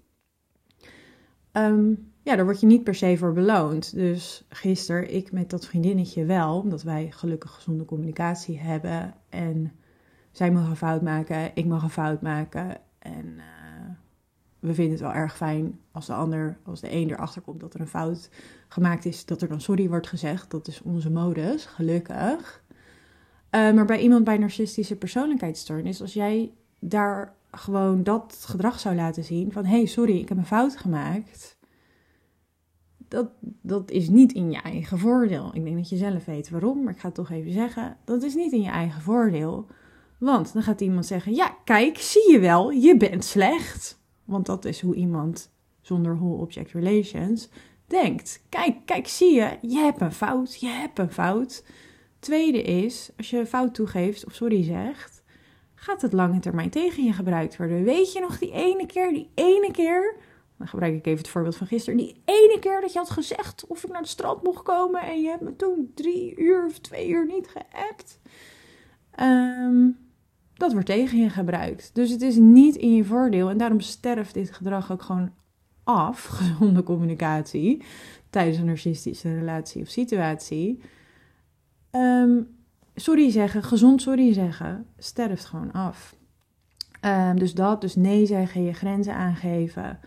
um, 1.53 2.11
ja, 2.23 2.35
daar 2.35 2.45
word 2.45 2.59
je 2.59 2.65
niet 2.65 2.83
per 2.83 2.95
se 2.95 3.17
voor 3.17 3.33
beloond. 3.33 3.95
Dus 3.95 4.45
gisteren, 4.49 5.13
ik 5.13 5.31
met 5.31 5.49
dat 5.49 5.65
vriendinnetje 5.65 6.25
wel, 6.25 6.59
omdat 6.59 6.83
wij 6.83 7.11
gelukkig 7.11 7.51
gezonde 7.51 7.85
communicatie 7.85 8.59
hebben 8.59 9.13
en 9.29 9.71
zij 10.31 10.51
mag 10.51 10.69
een 10.69 10.75
fout 10.75 11.01
maken, 11.01 11.51
ik 11.53 11.65
mag 11.65 11.83
een 11.83 11.89
fout 11.89 12.21
maken 12.21 12.77
en 12.99 13.25
uh, 13.25 13.43
we 14.59 14.73
vinden 14.73 14.93
het 14.93 15.01
wel 15.01 15.13
erg 15.13 15.35
fijn 15.35 15.79
als 15.91 16.05
de 16.05 16.13
ander, 16.13 16.57
als 16.63 16.81
de 16.81 16.91
een 16.91 17.09
erachter 17.09 17.41
komt 17.41 17.59
dat 17.59 17.73
er 17.73 17.79
een 17.79 17.87
fout 17.87 18.29
gemaakt 18.67 19.05
is, 19.05 19.25
dat 19.25 19.41
er 19.41 19.47
dan 19.47 19.61
sorry 19.61 19.89
wordt 19.89 20.07
gezegd. 20.07 20.51
Dat 20.51 20.67
is 20.67 20.81
onze 20.81 21.11
modus, 21.11 21.65
gelukkig. 21.65 22.63
Uh, 23.51 23.73
maar 23.73 23.85
bij 23.85 23.99
iemand 23.99 24.23
bij 24.23 24.37
narcistische 24.37 24.95
persoonlijkheidsstoornis, 24.95 26.01
als 26.01 26.13
jij 26.13 26.51
daar 26.79 27.35
gewoon 27.51 28.03
dat 28.03 28.43
gedrag 28.47 28.79
zou 28.79 28.95
laten 28.95 29.23
zien 29.23 29.51
van 29.51 29.65
hé, 29.65 29.75
hey, 29.75 29.85
sorry, 29.85 30.19
ik 30.19 30.29
heb 30.29 30.37
een 30.37 30.45
fout 30.45 30.77
gemaakt. 30.77 31.59
Dat, 33.07 33.29
dat 33.61 33.91
is 33.91 34.09
niet 34.09 34.33
in 34.33 34.51
je 34.51 34.61
eigen 34.61 34.99
voordeel. 34.99 35.49
Ik 35.53 35.63
denk 35.63 35.75
dat 35.75 35.89
je 35.89 35.97
zelf 35.97 36.25
weet 36.25 36.49
waarom, 36.49 36.83
maar 36.83 36.93
ik 36.93 36.99
ga 36.99 37.05
het 37.05 37.15
toch 37.15 37.29
even 37.29 37.51
zeggen. 37.51 37.97
Dat 38.05 38.23
is 38.23 38.35
niet 38.35 38.51
in 38.51 38.61
je 38.61 38.69
eigen 38.69 39.01
voordeel. 39.01 39.65
Want 40.17 40.53
dan 40.53 40.63
gaat 40.63 40.81
iemand 40.81 41.05
zeggen: 41.05 41.33
Ja, 41.33 41.57
kijk, 41.63 41.97
zie 41.97 42.31
je 42.31 42.39
wel, 42.39 42.71
je 42.71 42.97
bent 42.97 43.23
slecht. 43.23 43.99
Want 44.25 44.45
dat 44.45 44.65
is 44.65 44.81
hoe 44.81 44.95
iemand 44.95 45.51
zonder 45.81 46.17
whole 46.17 46.41
object 46.41 46.71
relations 46.71 47.49
denkt. 47.87 48.45
Kijk, 48.49 48.75
kijk, 48.85 49.07
zie 49.07 49.33
je, 49.33 49.57
je 49.61 49.77
hebt 49.77 50.01
een 50.01 50.11
fout, 50.11 50.59
je 50.59 50.67
hebt 50.67 50.99
een 50.99 51.11
fout. 51.11 51.63
Tweede 52.19 52.61
is, 52.61 53.11
als 53.17 53.29
je 53.29 53.37
een 53.37 53.47
fout 53.47 53.73
toegeeft 53.73 54.25
of 54.25 54.33
sorry 54.33 54.63
zegt, 54.63 55.20
gaat 55.81 56.01
het 56.01 56.13
lange 56.13 56.39
termijn 56.39 56.69
tegen 56.69 57.03
je 57.03 57.13
gebruikt 57.13 57.57
worden. 57.57 57.83
Weet 57.83 58.13
je 58.13 58.19
nog 58.19 58.37
die 58.37 58.51
ene 58.51 58.85
keer, 58.85 59.09
die 59.09 59.29
ene 59.33 59.69
keer, 59.71 60.15
dan 60.57 60.67
gebruik 60.67 60.93
ik 60.93 61.05
even 61.05 61.17
het 61.17 61.27
voorbeeld 61.27 61.55
van 61.55 61.67
gisteren, 61.67 61.97
die 61.97 62.21
ene 62.25 62.57
keer 62.59 62.81
dat 62.81 62.93
je 62.93 62.99
had 62.99 63.09
gezegd 63.09 63.67
of 63.67 63.83
ik 63.83 63.89
naar 63.89 64.01
het 64.01 64.09
strand 64.09 64.43
mocht 64.43 64.63
komen 64.63 65.01
en 65.01 65.21
je 65.21 65.29
hebt 65.29 65.41
me 65.41 65.55
toen 65.55 65.91
drie 65.95 66.35
uur 66.37 66.65
of 66.65 66.79
twee 66.79 67.09
uur 67.09 67.25
niet 67.25 67.47
geappt. 67.47 68.19
Um, 69.19 69.97
dat 70.53 70.71
wordt 70.71 70.87
tegen 70.87 71.19
je 71.19 71.29
gebruikt. 71.29 71.89
Dus 71.93 72.09
het 72.09 72.21
is 72.21 72.35
niet 72.35 72.75
in 72.75 72.95
je 72.95 73.03
voordeel. 73.03 73.49
En 73.49 73.57
daarom 73.57 73.79
sterft 73.79 74.33
dit 74.33 74.51
gedrag 74.51 74.91
ook 74.91 75.01
gewoon 75.01 75.31
af, 75.83 76.23
gezonde 76.39 76.83
communicatie, 76.83 77.83
tijdens 78.29 78.57
een 78.57 78.65
narcistische 78.65 79.35
relatie 79.37 79.81
of 79.81 79.89
situatie. 79.89 80.81
Um, 81.91 82.59
sorry 82.95 83.31
zeggen, 83.31 83.63
gezond 83.63 84.01
sorry 84.01 84.33
zeggen, 84.33 84.85
sterft 84.97 85.45
gewoon 85.45 85.71
af. 85.71 86.15
Um, 87.05 87.39
dus 87.39 87.53
dat, 87.53 87.81
dus 87.81 87.95
nee 87.95 88.25
zeggen, 88.25 88.63
je 88.63 88.73
grenzen 88.73 89.15
aangeven, 89.15 89.99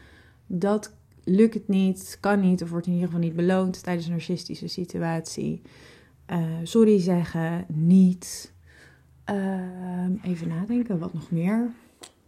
dat 0.47 0.95
lukt 1.25 1.55
het 1.55 1.69
niet, 1.69 2.19
kan 2.21 2.41
niet 2.41 2.63
of 2.63 2.71
wordt 2.71 2.87
in 2.87 2.93
ieder 2.93 3.07
geval 3.07 3.23
niet 3.23 3.37
beloond 3.37 3.83
tijdens 3.83 4.07
een 4.07 4.13
narcistische 4.13 4.69
situatie. 4.69 5.63
Uh, 6.31 6.47
sorry 6.63 7.01
zeggen, 7.01 7.65
niet. 7.69 8.53
Ehm, 9.25 10.13
even 10.23 10.49
nadenken, 10.49 10.99
wat 10.99 11.13
nog 11.13 11.31
meer? 11.31 11.71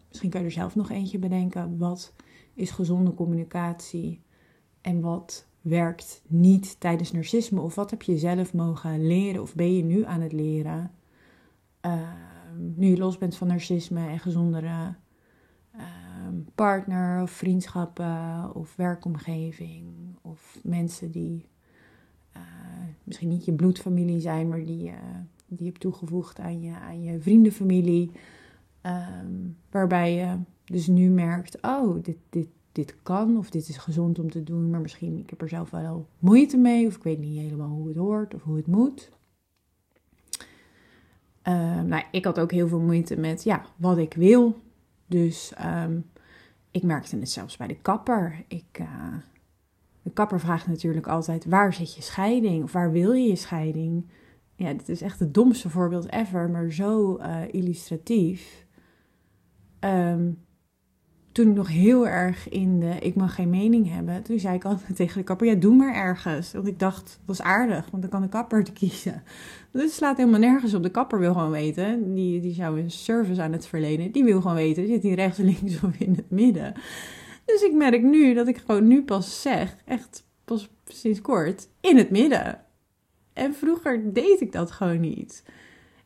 Misschien 0.08 0.30
kan 0.30 0.40
je 0.40 0.46
er 0.46 0.52
zelf 0.52 0.74
nog 0.74 0.90
eentje 0.90 1.18
bedenken. 1.18 1.78
Wat 1.78 2.12
is 2.54 2.70
gezonde 2.70 3.14
communicatie 3.14 4.20
en 4.80 5.00
wat 5.00 5.46
werkt 5.68 6.22
niet 6.26 6.80
tijdens 6.80 7.12
narcisme? 7.12 7.60
Of 7.60 7.74
wat 7.74 7.90
heb 7.90 8.02
je 8.02 8.18
zelf 8.18 8.54
mogen 8.54 9.06
leren 9.06 9.42
of 9.42 9.54
ben 9.54 9.76
je 9.76 9.84
nu 9.84 10.04
aan 10.04 10.20
het 10.20 10.32
leren? 10.32 10.90
Ehm, 11.80 12.74
nu 12.74 12.86
je 12.86 12.96
los 12.96 13.18
bent 13.18 13.36
van 13.36 13.48
narcisme 13.48 14.08
en 14.08 14.18
gezondere 14.18 14.94
ehm, 15.72 16.34
partner 16.54 17.22
of 17.22 17.30
vriendschappen 17.30 18.54
of 18.54 18.76
werkomgeving 18.76 19.84
of 20.22 20.58
mensen 20.62 21.10
die 21.10 21.48
uh, 22.36 22.42
misschien 23.04 23.28
niet 23.28 23.44
je 23.44 23.52
bloedfamilie 23.52 24.20
zijn, 24.20 24.48
maar 24.48 24.64
die 24.64 24.92
die 25.48 25.58
je 25.58 25.64
hebt 25.64 25.80
toegevoegd 25.80 26.38
aan 26.38 26.60
je, 26.60 26.74
aan 26.74 27.02
je 27.02 27.20
vriendenfamilie. 27.20 28.10
Ehm, 28.80 29.32
waarbij 29.70 30.14
je 30.14 30.38
dus 30.64 30.86
nu 30.86 31.10
merkt, 31.10 31.58
oh, 31.62 32.02
dit, 32.02 32.16
dit, 32.30 32.48
dit 32.76 32.96
kan 33.02 33.36
of 33.36 33.50
dit 33.50 33.68
is 33.68 33.76
gezond 33.76 34.18
om 34.18 34.30
te 34.30 34.42
doen, 34.42 34.70
maar 34.70 34.80
misschien 34.80 35.18
ik 35.18 35.30
heb 35.30 35.42
er 35.42 35.48
zelf 35.48 35.70
wel 35.70 36.08
moeite 36.18 36.56
mee 36.56 36.86
of 36.86 36.96
ik 36.96 37.02
weet 37.02 37.18
niet 37.18 37.38
helemaal 37.38 37.68
hoe 37.68 37.88
het 37.88 37.96
hoort 37.96 38.34
of 38.34 38.42
hoe 38.42 38.56
het 38.56 38.66
moet. 38.66 39.10
Um, 41.42 41.86
nou, 41.86 42.02
ik 42.10 42.24
had 42.24 42.40
ook 42.40 42.50
heel 42.50 42.68
veel 42.68 42.80
moeite 42.80 43.16
met 43.16 43.44
ja, 43.44 43.64
wat 43.76 43.98
ik 43.98 44.14
wil. 44.14 44.60
Dus 45.06 45.52
um, 45.64 46.10
ik 46.70 46.82
merkte 46.82 47.18
het 47.18 47.30
zelfs 47.30 47.56
bij 47.56 47.66
de 47.66 47.80
kapper. 47.80 48.44
Ik, 48.48 48.78
uh, 48.80 49.14
de 50.02 50.10
kapper 50.10 50.40
vraagt 50.40 50.66
natuurlijk 50.66 51.06
altijd: 51.06 51.44
waar 51.44 51.72
zit 51.72 51.94
je 51.94 52.02
scheiding? 52.02 52.62
Of 52.62 52.72
waar 52.72 52.92
wil 52.92 53.12
je 53.12 53.28
je 53.28 53.36
scheiding? 53.36 54.06
ja, 54.56 54.72
dit 54.72 54.88
is 54.88 55.02
echt 55.02 55.18
het 55.18 55.34
domste 55.34 55.70
voorbeeld 55.70 56.12
ever, 56.12 56.50
maar 56.50 56.72
zo 56.72 57.18
uh, 57.18 57.42
illustratief. 57.50 58.66
Um, 59.80 60.45
toen 61.36 61.48
ik 61.48 61.54
nog 61.54 61.68
heel 61.68 62.08
erg 62.08 62.48
in 62.48 62.80
de 62.80 62.98
ik 63.00 63.14
mag 63.14 63.34
geen 63.34 63.50
mening 63.50 63.90
hebben, 63.90 64.22
toen 64.22 64.38
zei 64.38 64.54
ik 64.54 64.64
altijd 64.64 64.96
tegen 64.96 65.18
de 65.18 65.24
kapper, 65.24 65.46
ja 65.46 65.54
doe 65.54 65.74
maar 65.74 65.94
ergens. 65.94 66.52
Want 66.52 66.66
ik 66.66 66.78
dacht, 66.78 67.20
dat 67.26 67.34
is 67.34 67.42
aardig, 67.42 67.90
want 67.90 68.02
dan 68.02 68.10
kan 68.10 68.22
de 68.22 68.28
kapper 68.28 68.64
te 68.64 68.72
kiezen. 68.72 69.22
Dus 69.70 69.82
het 69.82 69.92
slaat 69.92 70.16
helemaal 70.16 70.40
nergens 70.40 70.74
op. 70.74 70.82
De 70.82 70.90
kapper 70.90 71.18
wil 71.18 71.32
gewoon 71.32 71.50
weten, 71.50 72.14
die, 72.14 72.40
die 72.40 72.54
zou 72.54 72.80
een 72.80 72.90
service 72.90 73.42
aan 73.42 73.52
het 73.52 73.66
verlenen, 73.66 74.12
die 74.12 74.24
wil 74.24 74.40
gewoon 74.40 74.56
weten, 74.56 74.86
zit 74.86 75.02
hij 75.02 75.12
rechts, 75.12 75.38
links 75.38 75.82
of 75.82 75.98
in 75.98 76.14
het 76.14 76.30
midden. 76.30 76.74
Dus 77.44 77.62
ik 77.62 77.72
merk 77.72 78.02
nu 78.02 78.34
dat 78.34 78.48
ik 78.48 78.56
gewoon 78.56 78.86
nu 78.86 79.02
pas 79.02 79.42
zeg, 79.42 79.76
echt 79.84 80.26
pas 80.44 80.70
sinds 80.84 81.20
kort, 81.20 81.68
in 81.80 81.96
het 81.96 82.10
midden. 82.10 82.60
En 83.32 83.54
vroeger 83.54 84.12
deed 84.12 84.40
ik 84.40 84.52
dat 84.52 84.70
gewoon 84.70 85.00
niet. 85.00 85.44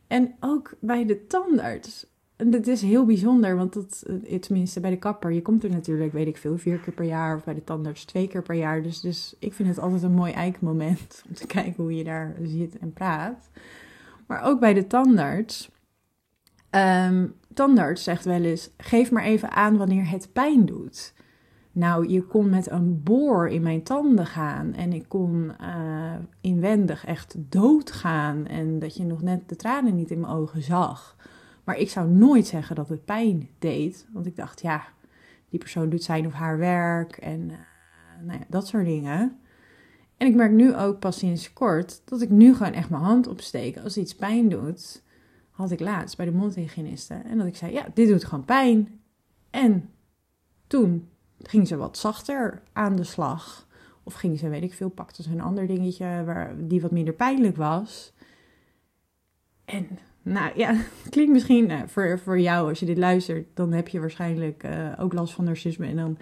En 0.07 0.35
ook 0.39 0.73
bij 0.79 1.05
de 1.05 1.27
tandarts. 1.27 2.09
Dat 2.45 2.67
is 2.67 2.81
heel 2.81 3.05
bijzonder, 3.05 3.55
want 3.55 3.73
dat, 3.73 4.03
eh, 4.23 4.39
tenminste 4.39 4.79
bij 4.79 4.89
de 4.89 4.97
kapper, 4.97 5.31
je 5.31 5.41
komt 5.41 5.63
er 5.63 5.69
natuurlijk, 5.69 6.13
weet 6.13 6.27
ik 6.27 6.37
veel, 6.37 6.57
vier 6.57 6.79
keer 6.79 6.93
per 6.93 7.05
jaar. 7.05 7.35
Of 7.35 7.43
bij 7.43 7.53
de 7.53 7.63
tandarts 7.63 8.05
twee 8.05 8.27
keer 8.27 8.41
per 8.41 8.55
jaar. 8.55 8.81
Dus, 8.83 9.01
dus 9.01 9.35
ik 9.39 9.53
vind 9.53 9.69
het 9.69 9.79
altijd 9.79 10.03
een 10.03 10.11
mooi 10.11 10.31
eikmoment 10.31 11.21
om 11.27 11.33
te 11.33 11.47
kijken 11.47 11.83
hoe 11.83 11.95
je 11.95 12.03
daar 12.03 12.35
zit 12.43 12.77
en 12.77 12.93
praat. 12.93 13.49
Maar 14.27 14.43
ook 14.43 14.59
bij 14.59 14.73
de 14.73 14.87
tandarts. 14.87 15.71
Um, 16.69 17.33
tandarts 17.53 18.03
zegt 18.03 18.25
wel 18.25 18.41
eens, 18.41 18.69
geef 18.77 19.11
maar 19.11 19.23
even 19.23 19.51
aan 19.51 19.77
wanneer 19.77 20.09
het 20.09 20.29
pijn 20.33 20.65
doet. 20.65 21.13
Nou, 21.71 22.07
je 22.09 22.23
kon 22.23 22.49
met 22.49 22.69
een 22.69 23.03
boor 23.03 23.47
in 23.47 23.61
mijn 23.61 23.83
tanden 23.83 24.25
gaan 24.25 24.73
en 24.73 24.93
ik 24.93 25.05
kon 25.07 25.51
uh, 25.61 26.13
inwendig 26.41 27.05
echt 27.05 27.35
doodgaan 27.37 28.47
en 28.47 28.79
dat 28.79 28.95
je 28.95 29.03
nog 29.03 29.21
net 29.21 29.49
de 29.49 29.55
tranen 29.55 29.95
niet 29.95 30.11
in 30.11 30.19
mijn 30.19 30.33
ogen 30.33 30.61
zag. 30.61 31.15
Maar 31.63 31.77
ik 31.77 31.89
zou 31.89 32.09
nooit 32.09 32.47
zeggen 32.47 32.75
dat 32.75 32.89
het 32.89 33.05
pijn 33.05 33.49
deed, 33.59 34.07
want 34.13 34.25
ik 34.25 34.35
dacht, 34.35 34.61
ja, 34.61 34.83
die 35.49 35.59
persoon 35.59 35.89
doet 35.89 36.03
zijn 36.03 36.25
of 36.25 36.33
haar 36.33 36.57
werk 36.57 37.17
en 37.17 37.39
uh, 37.39 37.57
nou 38.25 38.39
ja, 38.39 38.45
dat 38.47 38.67
soort 38.67 38.85
dingen. 38.85 39.39
En 40.17 40.27
ik 40.27 40.35
merk 40.35 40.51
nu 40.51 40.75
ook 40.75 40.99
pas 40.99 41.17
sinds 41.17 41.53
kort 41.53 42.01
dat 42.05 42.21
ik 42.21 42.29
nu 42.29 42.55
gewoon 42.55 42.73
echt 42.73 42.89
mijn 42.89 43.03
hand 43.03 43.27
opsteek 43.27 43.77
als 43.77 43.97
iets 43.97 44.15
pijn 44.15 44.49
doet. 44.49 45.03
Had 45.49 45.71
ik 45.71 45.79
laatst 45.79 46.17
bij 46.17 46.25
de 46.25 46.31
mondhygiëniste 46.31 47.13
en 47.13 47.37
dat 47.37 47.47
ik 47.47 47.55
zei, 47.55 47.73
ja, 47.73 47.87
dit 47.93 48.07
doet 48.07 48.25
gewoon 48.25 48.45
pijn. 48.45 49.01
En 49.49 49.89
toen 50.67 51.09
ging 51.41 51.67
ze 51.67 51.75
wat 51.75 51.97
zachter 51.97 52.61
aan 52.73 52.95
de 52.95 53.03
slag. 53.03 53.67
Of 54.03 54.13
ging 54.13 54.39
ze, 54.39 54.49
weet 54.49 54.63
ik 54.63 54.73
veel, 54.73 54.89
pakte 54.89 55.23
ze 55.23 55.31
een 55.31 55.41
ander 55.41 55.67
dingetje 55.67 56.23
waar, 56.25 56.67
die 56.67 56.81
wat 56.81 56.91
minder 56.91 57.13
pijnlijk 57.13 57.55
was. 57.55 58.13
En 59.65 59.87
nou 60.21 60.51
ja, 60.55 60.75
klinkt 61.09 61.31
misschien 61.31 61.69
uh, 61.69 61.81
voor, 61.85 62.19
voor 62.19 62.39
jou 62.39 62.69
als 62.69 62.79
je 62.79 62.85
dit 62.85 62.97
luistert, 62.97 63.47
dan 63.53 63.71
heb 63.71 63.87
je 63.87 63.99
waarschijnlijk 63.99 64.63
uh, 64.63 64.93
ook 64.99 65.13
last 65.13 65.33
van 65.33 65.45
narcisme 65.45 65.85
en 65.85 65.95
dan 65.95 66.17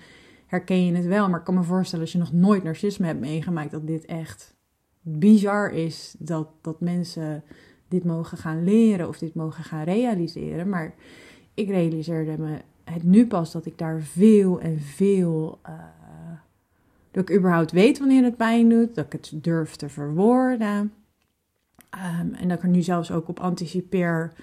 herken 0.46 0.86
je 0.86 0.96
het 0.96 1.06
wel. 1.06 1.30
Maar 1.30 1.40
ik 1.40 1.46
kan 1.46 1.56
me 1.56 1.64
voorstellen 1.64 2.06
als 2.06 2.14
je 2.14 2.20
nog 2.20 2.34
nooit 2.34 2.64
narcisme 2.64 3.06
hebt 3.06 3.20
meegemaakt, 3.20 3.72
dat 3.72 3.88
dit 3.88 4.06
echt 4.06 4.56
bizar 5.02 5.72
is 5.72 6.16
dat, 6.20 6.48
dat 6.62 6.82
mensen 6.82 7.44
dit 7.88 8.04
mogen 8.04 8.38
gaan 8.38 8.64
leren 8.64 9.08
of 9.08 9.18
dit 9.18 9.34
mogen 9.34 9.64
gaan 9.64 9.84
realiseren. 9.84 10.70
Maar 10.70 10.94
ik 11.54 11.70
realiseerde 11.70 12.38
me 12.38 12.58
het 12.84 13.04
nu 13.04 13.28
pas 13.28 13.52
dat 13.52 13.66
ik 13.66 13.78
daar 13.78 14.02
veel 14.02 14.60
en 14.60 14.80
veel. 14.80 15.60
Uh, 15.70 15.74
dat 17.12 17.30
ik 17.30 17.36
überhaupt 17.36 17.72
weet 17.72 18.00
wanneer 18.00 18.24
het 18.24 18.38
pijn 18.38 18.70
doet, 18.70 18.96
dat 18.96 19.06
ik 19.06 19.12
het 19.12 19.32
durf 19.36 19.76
te 19.76 19.90
verwoorden. 19.90 20.94
Um, 21.96 22.34
en 22.34 22.48
dat 22.48 22.58
ik 22.58 22.64
er 22.64 22.70
nu 22.70 22.82
zelfs 22.82 23.12
ook 23.12 23.28
op 23.28 23.40
anticipeer 23.40 24.34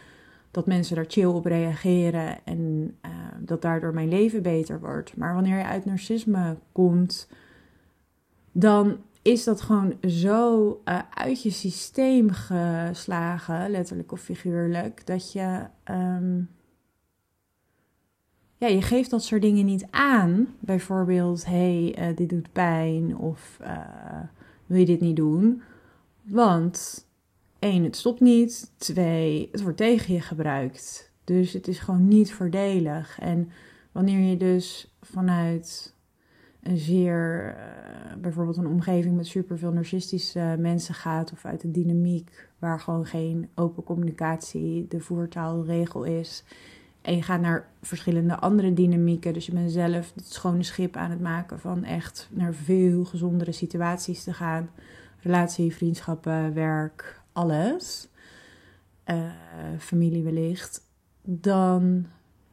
dat 0.50 0.66
mensen 0.66 0.96
daar 0.96 1.04
chill 1.08 1.24
op 1.24 1.44
reageren 1.44 2.44
en 2.44 2.94
uh, 3.06 3.10
dat 3.40 3.62
daardoor 3.62 3.94
mijn 3.94 4.08
leven 4.08 4.42
beter 4.42 4.80
wordt. 4.80 5.16
Maar 5.16 5.34
wanneer 5.34 5.58
je 5.58 5.64
uit 5.64 5.84
narcisme 5.84 6.56
komt, 6.72 7.28
dan 8.52 8.98
is 9.22 9.44
dat 9.44 9.60
gewoon 9.60 9.94
zo 10.00 10.68
uh, 10.84 10.98
uit 11.14 11.42
je 11.42 11.50
systeem 11.50 12.30
geslagen, 12.30 13.70
letterlijk 13.70 14.12
of 14.12 14.20
figuurlijk, 14.20 15.06
dat 15.06 15.32
je. 15.32 15.60
Um, 15.90 16.48
ja, 18.58 18.66
je 18.66 18.82
geeft 18.82 19.10
dat 19.10 19.24
soort 19.24 19.42
dingen 19.42 19.64
niet 19.64 19.86
aan. 19.90 20.54
Bijvoorbeeld, 20.60 21.44
hé, 21.44 21.90
hey, 21.92 22.08
uh, 22.10 22.16
dit 22.16 22.28
doet 22.28 22.52
pijn 22.52 23.16
of 23.16 23.58
uh, 23.62 23.78
wil 24.66 24.78
je 24.78 24.86
dit 24.86 25.00
niet 25.00 25.16
doen? 25.16 25.62
Want 26.22 27.05
één, 27.66 27.84
het 27.84 27.96
stopt 27.96 28.20
niet. 28.20 28.72
Twee, 28.76 29.48
het 29.52 29.62
wordt 29.62 29.76
tegen 29.76 30.14
je 30.14 30.20
gebruikt. 30.20 31.10
Dus 31.24 31.52
het 31.52 31.68
is 31.68 31.78
gewoon 31.78 32.08
niet 32.08 32.32
voordelig. 32.32 33.18
En 33.18 33.50
wanneer 33.92 34.30
je 34.30 34.36
dus 34.36 34.94
vanuit 35.00 35.94
een 36.62 36.76
zeer, 36.76 37.46
uh, 37.56 38.22
bijvoorbeeld 38.22 38.56
een 38.56 38.66
omgeving 38.66 39.16
met 39.16 39.26
superveel 39.26 39.72
narcistische 39.72 40.56
mensen 40.58 40.94
gaat, 40.94 41.32
of 41.32 41.44
uit 41.44 41.64
een 41.64 41.72
dynamiek 41.72 42.48
waar 42.58 42.80
gewoon 42.80 43.06
geen 43.06 43.48
open 43.54 43.82
communicatie 43.82 44.86
de 44.88 45.00
voertaalregel 45.00 46.04
is. 46.04 46.44
En 47.02 47.16
je 47.16 47.22
gaat 47.22 47.40
naar 47.40 47.68
verschillende 47.82 48.38
andere 48.38 48.72
dynamieken. 48.72 49.32
Dus 49.32 49.46
je 49.46 49.52
bent 49.52 49.72
zelf 49.72 50.12
het 50.14 50.32
schone 50.32 50.62
schip 50.62 50.96
aan 50.96 51.10
het 51.10 51.20
maken 51.20 51.60
van 51.60 51.84
echt 51.84 52.28
naar 52.32 52.54
veel 52.54 53.04
gezondere 53.04 53.52
situaties 53.52 54.24
te 54.24 54.32
gaan. 54.32 54.70
Relatie, 55.20 55.74
vriendschappen, 55.74 56.54
werk, 56.54 57.20
alles. 57.36 58.08
Uh, 59.06 59.32
familie 59.78 60.22
wellicht. 60.22 60.80
Dan 61.22 62.06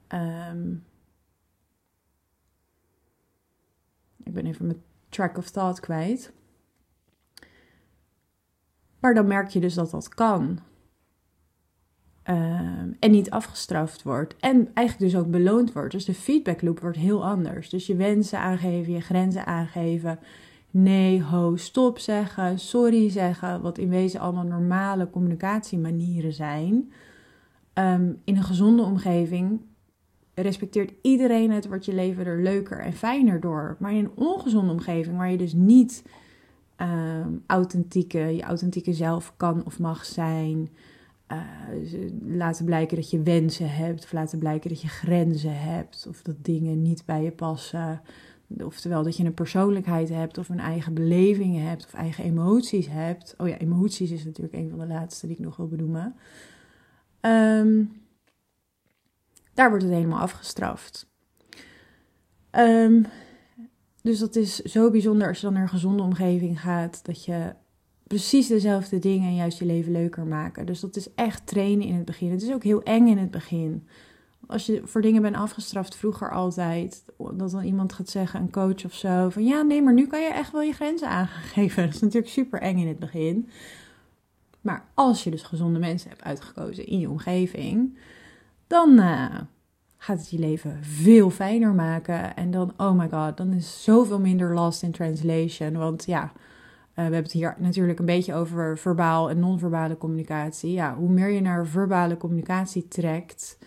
um, 0.09 0.83
Ik 4.23 4.33
ben 4.33 4.45
even 4.45 4.65
mijn 4.65 4.81
track 5.09 5.37
of 5.37 5.49
thought 5.49 5.79
kwijt. 5.79 6.33
Maar 8.99 9.13
dan 9.13 9.27
merk 9.27 9.49
je 9.49 9.59
dus 9.59 9.73
dat 9.73 9.91
dat 9.91 10.09
kan. 10.09 10.59
Uh, 12.25 12.35
en 12.99 13.11
niet 13.11 13.29
afgestraft 13.29 14.03
wordt. 14.03 14.35
En 14.39 14.71
eigenlijk 14.73 15.11
dus 15.11 15.21
ook 15.21 15.31
beloond 15.31 15.73
wordt. 15.73 15.91
Dus 15.91 16.05
de 16.05 16.13
feedback 16.13 16.61
loop 16.61 16.79
wordt 16.79 16.97
heel 16.97 17.25
anders. 17.25 17.69
Dus 17.69 17.87
je 17.87 17.95
wensen 17.95 18.39
aangeven, 18.39 18.93
je 18.93 19.01
grenzen 19.01 19.45
aangeven. 19.45 20.19
Nee, 20.75 21.23
ho, 21.23 21.55
stop 21.55 21.99
zeggen, 21.99 22.59
sorry 22.59 23.09
zeggen. 23.09 23.61
Wat 23.61 23.77
in 23.77 23.89
wezen 23.89 24.19
allemaal 24.19 24.43
normale 24.43 25.09
communicatiemanieren 25.09 26.33
zijn. 26.33 26.91
Um, 27.73 28.21
in 28.23 28.35
een 28.35 28.43
gezonde 28.43 28.83
omgeving 28.83 29.61
respecteert 30.33 30.93
iedereen 31.01 31.51
het, 31.51 31.67
wordt 31.67 31.85
je 31.85 31.93
leven 31.93 32.25
er 32.25 32.41
leuker 32.41 32.79
en 32.79 32.93
fijner 32.93 33.39
door. 33.39 33.75
Maar 33.79 33.93
in 33.93 33.97
een 33.97 34.11
ongezonde 34.15 34.71
omgeving, 34.71 35.17
waar 35.17 35.31
je 35.31 35.37
dus 35.37 35.53
niet 35.53 36.03
uh, 36.81 36.87
authentieke, 37.47 38.19
je 38.19 38.43
authentieke 38.43 38.93
zelf 38.93 39.33
kan 39.37 39.65
of 39.65 39.79
mag 39.79 40.05
zijn. 40.05 40.69
Uh, 41.31 41.39
laten 42.37 42.65
blijken 42.65 42.95
dat 42.97 43.09
je 43.09 43.21
wensen 43.21 43.69
hebt, 43.69 44.03
of 44.03 44.11
laten 44.11 44.39
blijken 44.39 44.69
dat 44.69 44.81
je 44.81 44.87
grenzen 44.87 45.59
hebt, 45.59 46.05
of 46.09 46.21
dat 46.21 46.35
dingen 46.41 46.81
niet 46.81 47.05
bij 47.05 47.23
je 47.23 47.31
passen. 47.31 48.01
Oftewel 48.63 49.03
dat 49.03 49.17
je 49.17 49.23
een 49.23 49.33
persoonlijkheid 49.33 50.09
hebt, 50.09 50.37
of 50.37 50.49
een 50.49 50.59
eigen 50.59 50.93
beleving 50.93 51.59
hebt, 51.59 51.85
of 51.85 51.93
eigen 51.93 52.23
emoties 52.23 52.87
hebt. 52.89 53.33
Oh 53.37 53.47
ja, 53.47 53.57
emoties 53.57 54.11
is 54.11 54.25
natuurlijk 54.25 54.55
een 54.55 54.69
van 54.69 54.79
de 54.79 54.87
laatste 54.87 55.27
die 55.27 55.35
ik 55.35 55.41
nog 55.41 55.55
wil 55.55 55.67
benoemen. 55.67 56.15
Um, 57.21 58.01
daar 59.53 59.69
wordt 59.69 59.83
het 59.83 59.93
helemaal 59.93 60.19
afgestraft. 60.19 61.11
Um, 62.51 63.05
dus 64.01 64.19
dat 64.19 64.35
is 64.35 64.55
zo 64.55 64.91
bijzonder 64.91 65.27
als 65.27 65.37
je 65.37 65.43
dan 65.45 65.53
naar 65.53 65.63
een 65.63 65.69
gezonde 65.69 66.03
omgeving 66.03 66.61
gaat, 66.61 67.05
dat 67.05 67.25
je 67.25 67.53
precies 68.07 68.47
dezelfde 68.47 68.99
dingen 68.99 69.35
juist 69.35 69.59
je 69.59 69.65
leven 69.65 69.91
leuker 69.91 70.25
maken. 70.25 70.65
Dus 70.65 70.79
dat 70.79 70.95
is 70.95 71.13
echt 71.13 71.47
trainen 71.47 71.87
in 71.87 71.95
het 71.95 72.05
begin. 72.05 72.31
Het 72.31 72.41
is 72.41 72.51
ook 72.51 72.63
heel 72.63 72.83
eng 72.83 73.07
in 73.07 73.17
het 73.17 73.31
begin. 73.31 73.87
Als 74.53 74.65
je 74.65 74.81
voor 74.85 75.01
dingen 75.01 75.21
bent 75.21 75.35
afgestraft, 75.35 75.95
vroeger 75.95 76.31
altijd, 76.31 77.03
dat 77.33 77.51
dan 77.51 77.63
iemand 77.63 77.93
gaat 77.93 78.09
zeggen, 78.09 78.41
een 78.41 78.51
coach 78.51 78.85
of 78.85 78.93
zo, 78.93 79.29
van 79.29 79.45
ja, 79.45 79.61
nee, 79.61 79.81
maar 79.81 79.93
nu 79.93 80.07
kan 80.07 80.21
je 80.21 80.27
echt 80.27 80.51
wel 80.51 80.61
je 80.61 80.73
grenzen 80.73 81.07
aangeven. 81.07 81.83
Dat 81.85 81.93
is 81.93 82.01
natuurlijk 82.01 82.31
super 82.31 82.61
eng 82.61 82.77
in 82.77 82.87
het 82.87 82.99
begin. 82.99 83.49
Maar 84.61 84.85
als 84.93 85.23
je 85.23 85.31
dus 85.31 85.43
gezonde 85.43 85.79
mensen 85.79 86.09
hebt 86.09 86.23
uitgekozen 86.23 86.85
in 86.85 86.99
je 86.99 87.09
omgeving, 87.09 87.97
dan 88.67 88.99
uh, 88.99 89.35
gaat 89.97 90.19
het 90.19 90.29
je 90.29 90.39
leven 90.39 90.83
veel 90.83 91.29
fijner 91.29 91.73
maken. 91.73 92.35
En 92.35 92.51
dan, 92.51 92.73
oh 92.77 92.97
my 92.97 93.09
god, 93.09 93.37
dan 93.37 93.53
is 93.53 93.83
zoveel 93.83 94.19
minder 94.19 94.53
lost 94.53 94.83
in 94.83 94.91
translation. 94.91 95.77
Want 95.77 96.05
ja, 96.05 96.23
uh, 96.23 96.31
we 96.93 97.01
hebben 97.01 97.23
het 97.23 97.31
hier 97.31 97.55
natuurlijk 97.57 97.99
een 97.99 98.05
beetje 98.05 98.33
over 98.33 98.77
verbaal 98.77 99.29
en 99.29 99.39
non-verbale 99.39 99.97
communicatie. 99.97 100.71
Ja, 100.71 100.95
hoe 100.95 101.09
meer 101.09 101.29
je 101.29 101.41
naar 101.41 101.67
verbale 101.67 102.17
communicatie 102.17 102.87
trekt, 102.87 103.57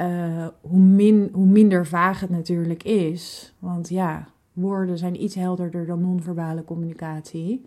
uh, 0.00 0.46
hoe, 0.60 0.80
min, 0.80 1.28
hoe 1.32 1.46
minder 1.46 1.86
vaag 1.86 2.20
het 2.20 2.30
natuurlijk 2.30 2.82
is. 2.82 3.54
Want 3.58 3.88
ja, 3.88 4.28
woorden 4.52 4.98
zijn 4.98 5.22
iets 5.22 5.34
helderder 5.34 5.86
dan 5.86 6.00
non-verbale 6.00 6.64
communicatie. 6.64 7.66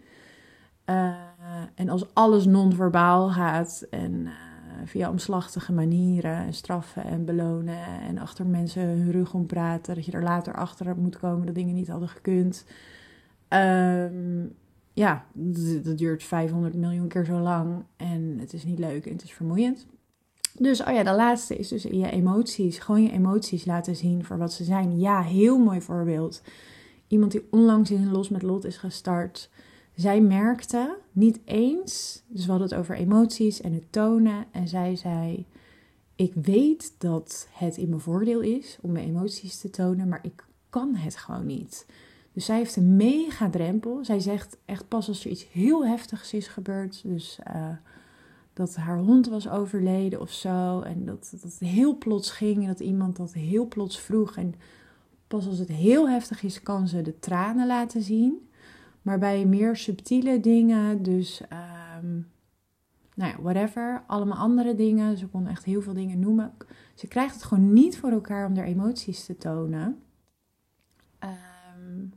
Uh, 0.85 1.13
en 1.75 1.89
als 1.89 2.13
alles 2.13 2.45
non-verbaal 2.45 3.29
gaat 3.29 3.87
en 3.89 4.27
via 4.85 5.09
omslachtige 5.09 5.73
manieren 5.73 6.53
straffen 6.53 7.03
en 7.03 7.25
belonen 7.25 7.85
en 8.07 8.17
achter 8.17 8.45
mensen 8.45 8.81
hun 8.81 9.11
rug 9.11 9.33
om 9.33 9.45
praten, 9.45 9.95
dat 9.95 10.05
je 10.05 10.11
er 10.11 10.23
later 10.23 10.53
achter 10.53 10.97
moet 10.97 11.17
komen 11.17 11.45
dat 11.45 11.55
dingen 11.55 11.75
niet 11.75 11.87
hadden 11.87 12.09
gekund. 12.09 12.65
Um, 13.49 14.55
ja, 14.93 15.25
dat 15.83 15.97
duurt 15.97 16.23
500 16.23 16.75
miljoen 16.75 17.07
keer 17.07 17.25
zo 17.25 17.39
lang 17.39 17.83
en 17.97 18.37
het 18.39 18.53
is 18.53 18.63
niet 18.63 18.79
leuk 18.79 19.05
en 19.05 19.11
het 19.11 19.23
is 19.23 19.33
vermoeiend. 19.33 19.87
Dus, 20.57 20.81
oh 20.83 20.93
ja, 20.93 21.03
de 21.03 21.13
laatste 21.13 21.55
is 21.55 21.67
dus 21.67 21.83
je 21.83 22.11
emoties. 22.11 22.79
Gewoon 22.79 23.03
je 23.03 23.11
emoties 23.11 23.65
laten 23.65 23.95
zien 23.95 24.25
voor 24.25 24.37
wat 24.37 24.53
ze 24.53 24.63
zijn. 24.63 24.99
Ja, 24.99 25.21
heel 25.21 25.57
mooi 25.57 25.81
voorbeeld. 25.81 26.41
Iemand 27.07 27.31
die 27.31 27.47
onlangs 27.51 27.91
in 27.91 28.11
Los 28.11 28.29
met 28.29 28.41
Lot 28.41 28.65
is 28.65 28.77
gestart. 28.77 29.49
Zij 29.95 30.21
merkte 30.21 30.97
niet 31.11 31.39
eens, 31.45 32.23
dus 32.27 32.45
we 32.45 32.51
hadden 32.51 32.69
het 32.69 32.77
over 32.77 32.95
emoties 32.95 33.61
en 33.61 33.73
het 33.73 33.91
tonen. 33.91 34.45
En 34.51 34.67
zij 34.67 34.95
zei: 34.95 35.45
Ik 36.15 36.33
weet 36.33 36.93
dat 36.97 37.47
het 37.51 37.77
in 37.77 37.89
mijn 37.89 38.01
voordeel 38.01 38.39
is 38.39 38.77
om 38.81 38.91
mijn 38.91 39.07
emoties 39.07 39.59
te 39.59 39.69
tonen, 39.69 40.07
maar 40.07 40.19
ik 40.23 40.45
kan 40.69 40.95
het 40.95 41.15
gewoon 41.15 41.45
niet. 41.45 41.85
Dus 42.33 42.45
zij 42.45 42.57
heeft 42.57 42.75
een 42.75 42.95
mega 42.95 43.49
drempel. 43.49 44.05
Zij 44.05 44.19
zegt 44.19 44.57
echt 44.65 44.87
pas 44.87 45.07
als 45.07 45.25
er 45.25 45.31
iets 45.31 45.47
heel 45.51 45.85
heftigs 45.85 46.33
is 46.33 46.47
gebeurd. 46.47 47.01
Dus 47.05 47.39
uh, 47.47 47.69
dat 48.53 48.75
haar 48.75 48.97
hond 48.97 49.27
was 49.27 49.49
overleden 49.49 50.21
of 50.21 50.31
zo. 50.31 50.79
En 50.79 51.05
dat, 51.05 51.29
dat 51.31 51.41
het 51.41 51.59
heel 51.59 51.97
plots 51.97 52.31
ging. 52.31 52.61
En 52.61 52.67
dat 52.67 52.79
iemand 52.79 53.15
dat 53.15 53.33
heel 53.33 53.67
plots 53.67 53.99
vroeg. 53.99 54.37
En 54.37 54.53
pas 55.27 55.47
als 55.47 55.59
het 55.59 55.67
heel 55.67 56.09
heftig 56.09 56.43
is, 56.43 56.61
kan 56.61 56.87
ze 56.87 57.01
de 57.01 57.19
tranen 57.19 57.67
laten 57.67 58.01
zien. 58.01 58.49
Maar 59.01 59.19
bij 59.19 59.45
meer 59.45 59.75
subtiele 59.75 60.39
dingen, 60.39 61.03
dus 61.03 61.41
um, 62.01 62.27
nou 63.15 63.31
ja, 63.31 63.41
whatever, 63.41 64.03
allemaal 64.07 64.37
andere 64.37 64.75
dingen. 64.75 65.17
Ze 65.17 65.27
kon 65.27 65.47
echt 65.47 65.63
heel 65.63 65.81
veel 65.81 65.93
dingen 65.93 66.19
noemen. 66.19 66.53
Ze 66.93 67.07
krijgt 67.07 67.33
het 67.33 67.43
gewoon 67.43 67.73
niet 67.73 67.97
voor 67.97 68.11
elkaar 68.11 68.47
om 68.47 68.55
haar 68.55 68.65
emoties 68.65 69.25
te 69.25 69.37
tonen. 69.37 70.01
Um, 71.19 72.13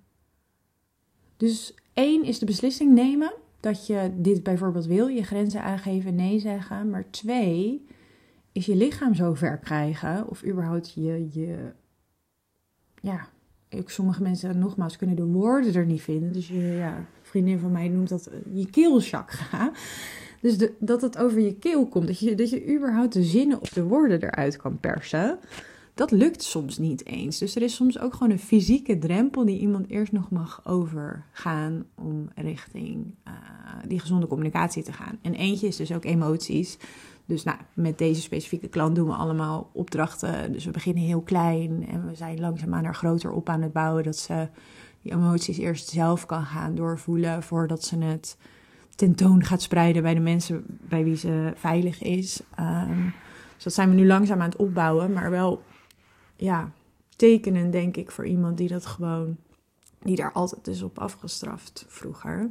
dus 1.37 1.75
één 1.92 2.25
is 2.25 2.38
de 2.38 2.46
beslissing 2.46 2.92
nemen 2.92 3.33
dat 3.66 3.87
je 3.87 4.11
dit 4.16 4.42
bijvoorbeeld 4.42 4.87
wil, 4.87 5.07
je 5.07 5.22
grenzen 5.22 5.62
aangeven, 5.62 6.14
nee 6.14 6.38
zeggen. 6.38 6.90
Maar 6.90 7.11
twee 7.11 7.87
is 8.52 8.66
je 8.66 8.76
lichaam 8.76 9.14
zo 9.14 9.35
ver 9.35 9.59
krijgen, 9.59 10.29
of 10.29 10.44
überhaupt 10.44 10.92
je, 10.94 11.29
je 11.31 11.72
ja, 13.00 13.29
ik, 13.68 13.88
sommige 13.88 14.22
mensen, 14.22 14.59
nogmaals, 14.59 14.96
kunnen 14.96 15.16
de 15.16 15.24
woorden 15.24 15.74
er 15.74 15.87
niet 15.87 16.02
vinden. 16.02 16.33
Dus 16.33 16.48
je, 16.48 16.61
ja, 16.61 17.07
vriendin 17.22 17.59
van 17.59 17.72
mij 17.72 17.88
noemt 17.88 18.09
dat 18.09 18.31
je 18.52 18.70
keelchakra. 18.70 19.72
Dus 20.40 20.59
de, 20.59 20.72
dat 20.79 21.02
het 21.02 21.18
over 21.18 21.40
je 21.40 21.55
keel 21.55 21.87
komt. 21.87 22.07
Dat 22.07 22.18
je, 22.18 22.35
dat 22.35 22.50
je 22.50 22.74
überhaupt 22.74 23.12
de 23.12 23.22
zinnen 23.22 23.61
of 23.61 23.68
de 23.68 23.83
woorden 23.83 24.22
eruit 24.22 24.57
kan 24.57 24.81
persen. 24.81 25.38
Dat 25.96 26.11
lukt 26.11 26.42
soms 26.42 26.78
niet 26.78 27.06
eens. 27.06 27.38
Dus 27.38 27.56
er 27.56 27.62
is 27.62 27.74
soms 27.74 27.98
ook 27.98 28.12
gewoon 28.12 28.30
een 28.30 28.38
fysieke 28.38 28.98
drempel 28.98 29.44
die 29.44 29.59
iemand 29.59 29.88
eerst 29.88 30.12
nog 30.12 30.30
mag 30.30 30.61
overgaan 30.64 31.85
om 31.94 32.28
richting 32.35 33.14
uh, 33.28 33.32
die 33.88 33.98
gezonde 33.98 34.26
communicatie 34.26 34.82
te 34.82 34.92
gaan. 34.92 35.18
En 35.22 35.35
eentje 35.35 35.66
is 35.66 35.76
dus 35.76 35.92
ook 35.92 36.04
emoties. 36.04 36.78
Dus 37.24 37.42
nou, 37.42 37.59
met 37.74 37.98
deze 37.98 38.20
specifieke 38.20 38.68
klant 38.68 38.94
doen 38.94 39.06
we 39.06 39.14
allemaal 39.14 39.70
opdrachten. 39.72 40.52
Dus 40.52 40.64
we 40.64 40.70
beginnen 40.70 41.02
heel 41.02 41.20
klein 41.20 41.87
en 41.88 42.09
we 42.09 42.14
zijn 42.14 42.40
langzaamaan 42.40 42.85
er 42.85 42.94
groter 42.94 43.30
op 43.30 43.48
aan 43.48 43.62
het 43.62 43.72
bouwen. 43.72 44.04
Dat 44.04 44.16
ze 44.16 44.48
die 45.02 45.12
emoties 45.12 45.59
eerst 45.59 45.88
zelf 45.88 46.26
kan 46.26 46.44
gaan 46.44 46.74
doorvoelen 46.74 47.42
voordat 47.42 47.85
ze 47.85 47.98
het 47.98 48.37
tentoon 48.94 49.44
gaat 49.44 49.62
spreiden 49.62 50.02
bij 50.02 50.14
de 50.14 50.20
mensen 50.20 50.64
bij 50.66 51.04
wie 51.04 51.16
ze 51.16 51.52
veilig 51.54 52.02
is. 52.02 52.40
Um, 52.61 53.14
dus 53.54 53.64
dat 53.64 53.74
zijn 53.74 53.88
we 53.88 53.94
nu 53.94 54.06
langzaam 54.06 54.40
aan 54.40 54.48
het 54.48 54.59
opbouwen, 54.59 55.12
maar 55.12 55.30
wel 55.30 55.62
ja, 56.37 56.72
tekenen 57.16 57.70
denk 57.70 57.96
ik 57.96 58.11
voor 58.11 58.27
iemand 58.27 58.57
die 58.57 58.68
dat 58.68 58.87
gewoon, 58.87 59.37
die 60.03 60.16
daar 60.16 60.33
altijd 60.33 60.66
is 60.66 60.83
op 60.83 60.99
afgestraft 60.99 61.85
vroeger. 61.88 62.51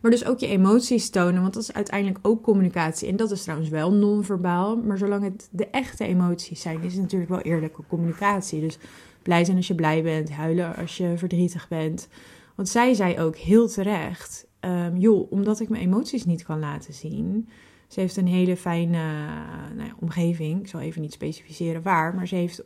Maar 0.00 0.10
dus 0.10 0.24
ook 0.24 0.38
je 0.38 0.46
emoties 0.46 1.10
tonen, 1.10 1.42
want 1.42 1.54
dat 1.54 1.62
is 1.62 1.72
uiteindelijk 1.72 2.18
ook 2.22 2.42
communicatie. 2.42 3.08
En 3.08 3.16
dat 3.16 3.30
is 3.30 3.42
trouwens 3.42 3.70
wel 3.70 3.92
non-verbaal. 3.92 4.76
Maar 4.76 4.98
zolang 4.98 5.24
het 5.24 5.48
de 5.50 5.66
echte 5.66 6.04
emoties 6.04 6.60
zijn, 6.60 6.82
is 6.82 6.92
het 6.92 7.02
natuurlijk 7.02 7.30
wel 7.30 7.40
eerlijke 7.40 7.82
communicatie. 7.88 8.60
Dus 8.60 8.78
blij 9.22 9.44
zijn 9.44 9.56
als 9.56 9.66
je 9.66 9.74
blij 9.74 10.02
bent, 10.02 10.30
huilen 10.30 10.76
als 10.76 10.96
je 10.96 11.14
verdrietig 11.16 11.68
bent. 11.68 12.08
Want 12.54 12.68
zij 12.68 12.94
zei 12.94 13.18
ook 13.20 13.36
heel 13.36 13.68
terecht: 13.68 14.46
um, 14.60 14.96
joh, 14.96 15.32
omdat 15.32 15.60
ik 15.60 15.68
mijn 15.68 15.82
emoties 15.82 16.24
niet 16.24 16.42
kan 16.42 16.58
laten 16.58 16.94
zien. 16.94 17.48
Ze 17.92 18.00
heeft 18.00 18.16
een 18.16 18.26
hele 18.26 18.56
fijne 18.56 19.26
nou 19.74 19.88
ja, 19.88 19.94
omgeving. 20.00 20.60
Ik 20.60 20.68
zal 20.68 20.80
even 20.80 21.00
niet 21.00 21.12
specificeren 21.12 21.82
waar, 21.82 22.14
maar 22.14 22.28
ze 22.28 22.34
heeft 22.34 22.64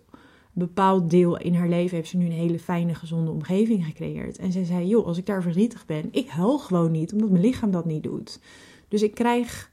bepaald 0.53 1.11
deel 1.11 1.39
in 1.39 1.55
haar 1.55 1.69
leven 1.69 1.97
heeft 1.97 2.09
ze 2.09 2.17
nu 2.17 2.25
een 2.25 2.33
hele 2.33 2.59
fijne, 2.59 2.95
gezonde 2.95 3.31
omgeving 3.31 3.85
gecreëerd. 3.85 4.39
En 4.39 4.53
zij 4.53 4.65
zei, 4.65 4.87
joh, 4.87 5.07
als 5.07 5.19
ik 5.19 5.27
daar 5.27 5.43
verdrietig 5.43 5.87
ben, 5.87 6.09
ik 6.11 6.29
huil 6.29 6.59
gewoon 6.59 6.91
niet, 6.91 7.12
omdat 7.12 7.31
mijn 7.31 7.43
lichaam 7.43 7.71
dat 7.71 7.85
niet 7.85 8.03
doet. 8.03 8.41
Dus 8.89 9.03
ik 9.03 9.15
krijg, 9.15 9.71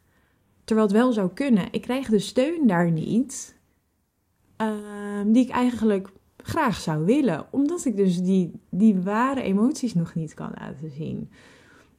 terwijl 0.64 0.88
het 0.88 0.98
wel 0.98 1.12
zou 1.12 1.30
kunnen, 1.34 1.68
ik 1.72 1.82
krijg 1.82 2.08
de 2.08 2.20
steun 2.20 2.68
daar 2.68 2.92
niet, 2.92 3.56
ehm, 4.56 5.32
die 5.32 5.44
ik 5.44 5.50
eigenlijk 5.50 6.10
graag 6.38 6.80
zou 6.80 7.06
willen. 7.06 7.46
Omdat 7.52 7.86
ik 7.86 7.96
dus 7.96 8.22
die, 8.22 8.52
die 8.70 9.02
ware 9.02 9.42
emoties 9.42 9.94
nog 9.94 10.16
niet 10.16 10.34
kan 10.34 10.52
laten 10.60 10.92
zien. 10.92 11.30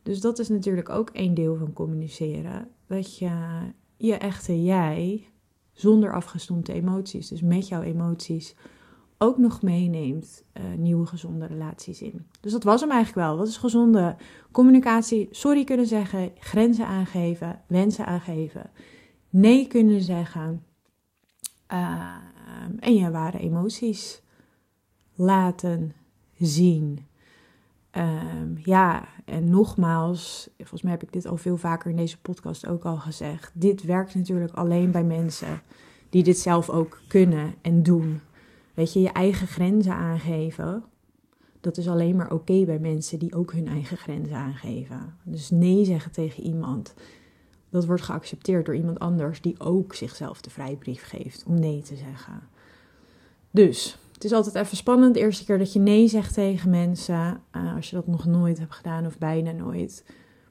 Dus 0.05 0.21
dat 0.21 0.39
is 0.39 0.49
natuurlijk 0.49 0.89
ook 0.89 1.11
een 1.13 1.35
deel 1.35 1.57
van 1.57 1.73
communiceren. 1.73 2.69
Dat 2.87 3.19
je 3.19 3.31
je 3.97 4.15
echte 4.15 4.63
jij, 4.63 5.29
zonder 5.73 6.13
afgestompte 6.13 6.73
emoties, 6.73 7.29
dus 7.29 7.43
met 7.43 7.69
jouw 7.69 7.83
emoties, 7.83 8.55
ook 9.19 9.39
nog 9.39 9.63
meeneemt 9.63 10.45
uh, 10.55 10.65
nieuwe 10.79 11.07
gezonde 11.07 11.47
relaties 11.47 12.03
in. 12.03 12.27
Dus 12.41 12.53
dat 12.53 12.65
was 12.65 12.81
hem 12.81 12.91
eigenlijk 12.91 13.27
wel. 13.27 13.37
Wat 13.37 13.49
is 13.49 13.57
gezonde 13.57 14.17
communicatie? 14.51 15.29
Sorry 15.31 15.65
kunnen 15.65 15.87
zeggen, 15.87 16.33
grenzen 16.39 16.87
aangeven, 16.87 17.61
wensen 17.67 18.07
aangeven, 18.07 18.71
nee 19.31 19.67
kunnen 19.67 20.03
zeggen 20.03 20.65
uh, 21.73 22.15
en 22.79 22.95
je 22.95 23.11
ware 23.11 23.39
emoties 23.39 24.23
laten 25.15 25.93
zien. 26.39 27.07
Um, 27.97 28.59
ja, 28.65 29.09
en 29.25 29.51
nogmaals, 29.51 30.49
volgens 30.57 30.83
mij 30.83 30.93
heb 30.93 31.03
ik 31.03 31.13
dit 31.13 31.27
al 31.27 31.37
veel 31.37 31.57
vaker 31.57 31.91
in 31.91 31.97
deze 31.97 32.21
podcast 32.21 32.67
ook 32.67 32.85
al 32.85 32.97
gezegd. 32.97 33.51
Dit 33.55 33.83
werkt 33.83 34.15
natuurlijk 34.15 34.53
alleen 34.53 34.91
bij 34.91 35.05
mensen 35.05 35.63
die 36.11 36.23
dit 36.23 36.39
zelf 36.39 36.71
ook 36.71 37.01
kunnen 37.09 37.55
en 37.63 37.83
doen. 37.83 38.21
Weet 38.75 38.93
je, 38.93 39.01
je 39.01 39.13
eigen 39.13 39.47
grenzen 39.47 39.95
aangeven. 39.95 40.85
Dat 41.61 41.77
is 41.77 41.89
alleen 41.89 42.17
maar 42.17 42.33
oké 42.33 42.65
bij 42.65 42.79
mensen 42.79 43.19
die 43.19 43.35
ook 43.35 43.53
hun 43.53 43.69
eigen 43.69 43.97
grenzen 43.97 44.37
aangeven. 44.37 45.17
Dus 45.23 45.51
nee 45.51 45.85
zeggen 45.85 46.13
tegen 46.13 46.43
iemand. 46.43 46.95
Dat 47.71 47.87
wordt 47.87 48.03
geaccepteerd 48.03 48.67
door 48.67 48.77
iemand 48.77 48.99
anders 48.99 49.41
die 49.41 49.61
ook 49.61 49.95
zichzelf 49.95 50.41
de 50.41 50.51
vrijbrief 50.51 51.03
geeft 51.03 51.45
om 51.47 51.59
nee 51.59 51.83
te 51.83 51.97
zeggen. 51.97 52.49
Dus 53.51 53.99
het 54.25 54.33
is 54.33 54.39
altijd 54.39 54.65
even 54.65 54.77
spannend 54.77 55.15
de 55.15 55.21
eerste 55.21 55.45
keer 55.45 55.59
dat 55.59 55.73
je 55.73 55.79
nee 55.79 56.09
zegt 56.09 56.35
tegen 56.35 56.71
mensen. 56.71 57.41
Uh, 57.57 57.75
als 57.77 57.91
je 57.91 57.97
dat 57.97 58.07
nog 58.07 58.25
nooit 58.25 58.59
hebt 58.59 58.75
gedaan 58.75 59.07
of 59.07 59.19
bijna 59.19 59.53
nooit. 59.53 60.05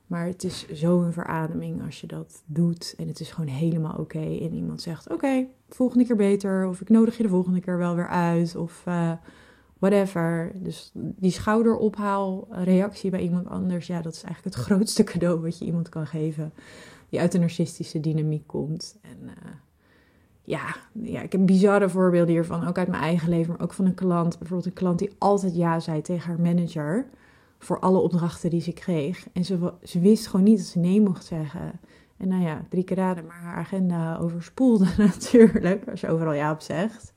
Maar 0.08 0.26
het 0.26 0.44
is 0.44 0.68
zo'n 0.72 1.12
verademing 1.12 1.86
als 1.86 2.02
je 2.02 2.08
dat 2.08 2.44
doet. 2.46 2.94
En 2.98 3.08
het 3.08 3.20
is 3.20 3.32
gewoon 3.32 3.50
helemaal 3.50 3.98
oké. 3.98 4.20
En 4.20 4.54
iemand 4.54 4.82
zegt: 4.82 5.10
Oké, 5.10 5.46
volgende 5.70 6.06
keer 6.06 6.16
beter. 6.16 6.68
Of 6.68 6.82
ik 6.82 6.90
nodig 6.90 7.18
je 7.18 7.24
de 7.24 7.30
volgende 7.30 7.60
keer 7.60 7.78
wel 7.78 7.96
weer 7.96 8.08
uit. 8.08 8.56
Of 8.56 8.84
uh, 8.88 9.12
whatever. 9.80 10.52
Dus 10.56 10.92
die 10.94 11.32
schouderophaal 11.32 12.48
reactie 12.50 13.10
bij 13.10 13.22
iemand 13.22 13.48
anders. 13.48 13.88
Ja, 13.88 14.02
dat 14.02 14.14
is 14.14 14.24
eigenlijk 14.24 14.56
het 14.56 14.66
grootste 14.66 15.04
cadeau 15.04 15.42
wat 15.42 15.58
je 15.58 15.66
iemand 15.66 15.90
kan 15.90 16.08
geven. 16.08 16.54
Die 17.10 17.20
uit 17.20 17.34
een 17.34 17.40
narcistische 17.40 18.00
dynamiek 18.00 18.48
komt. 18.48 18.98
En 19.02 19.18
uh, 19.24 19.32
ja, 20.44 20.76
ja, 20.92 21.22
ik 21.22 21.32
heb 21.32 21.46
bizarre 21.46 21.90
voorbeelden 21.90 22.34
hiervan. 22.34 22.68
Ook 22.68 22.78
uit 22.78 22.88
mijn 22.88 23.04
eigen 23.04 23.30
leven, 23.30 23.52
maar 23.54 23.62
ook 23.62 23.74
van 23.74 23.86
een 23.86 23.94
klant. 23.94 24.38
Bijvoorbeeld 24.40 24.70
een 24.70 24.74
klant 24.74 25.00
die 25.00 25.12
altijd 25.18 25.56
ja 25.56 25.80
zei 25.80 26.02
tegen 26.02 26.28
haar 26.28 26.40
manager 26.40 27.06
voor 27.60 27.80
alle 27.80 27.98
opdrachten 27.98 28.50
die 28.50 28.62
ze 28.62 28.72
kreeg. 28.72 29.28
En 29.34 29.46
ze, 29.46 29.74
ze 29.84 30.00
wist 30.00 30.28
gewoon 30.28 30.46
niet 30.46 30.58
dat 30.58 30.68
ze 30.68 30.80
nee 30.80 31.02
mocht 31.02 31.26
zeggen. 31.26 31.80
En 32.18 32.28
nou 32.28 32.44
ja, 32.44 32.66
drie 32.70 32.84
keer 32.84 32.98
raden, 32.98 33.26
maar 33.26 33.42
haar 33.42 33.56
agenda 33.56 34.18
overspoelde 34.18 34.88
natuurlijk, 34.98 35.90
als 35.90 36.02
je 36.02 36.10
overal 36.10 36.34
ja 36.34 36.52
op 36.52 36.62
zegt. 36.62 37.14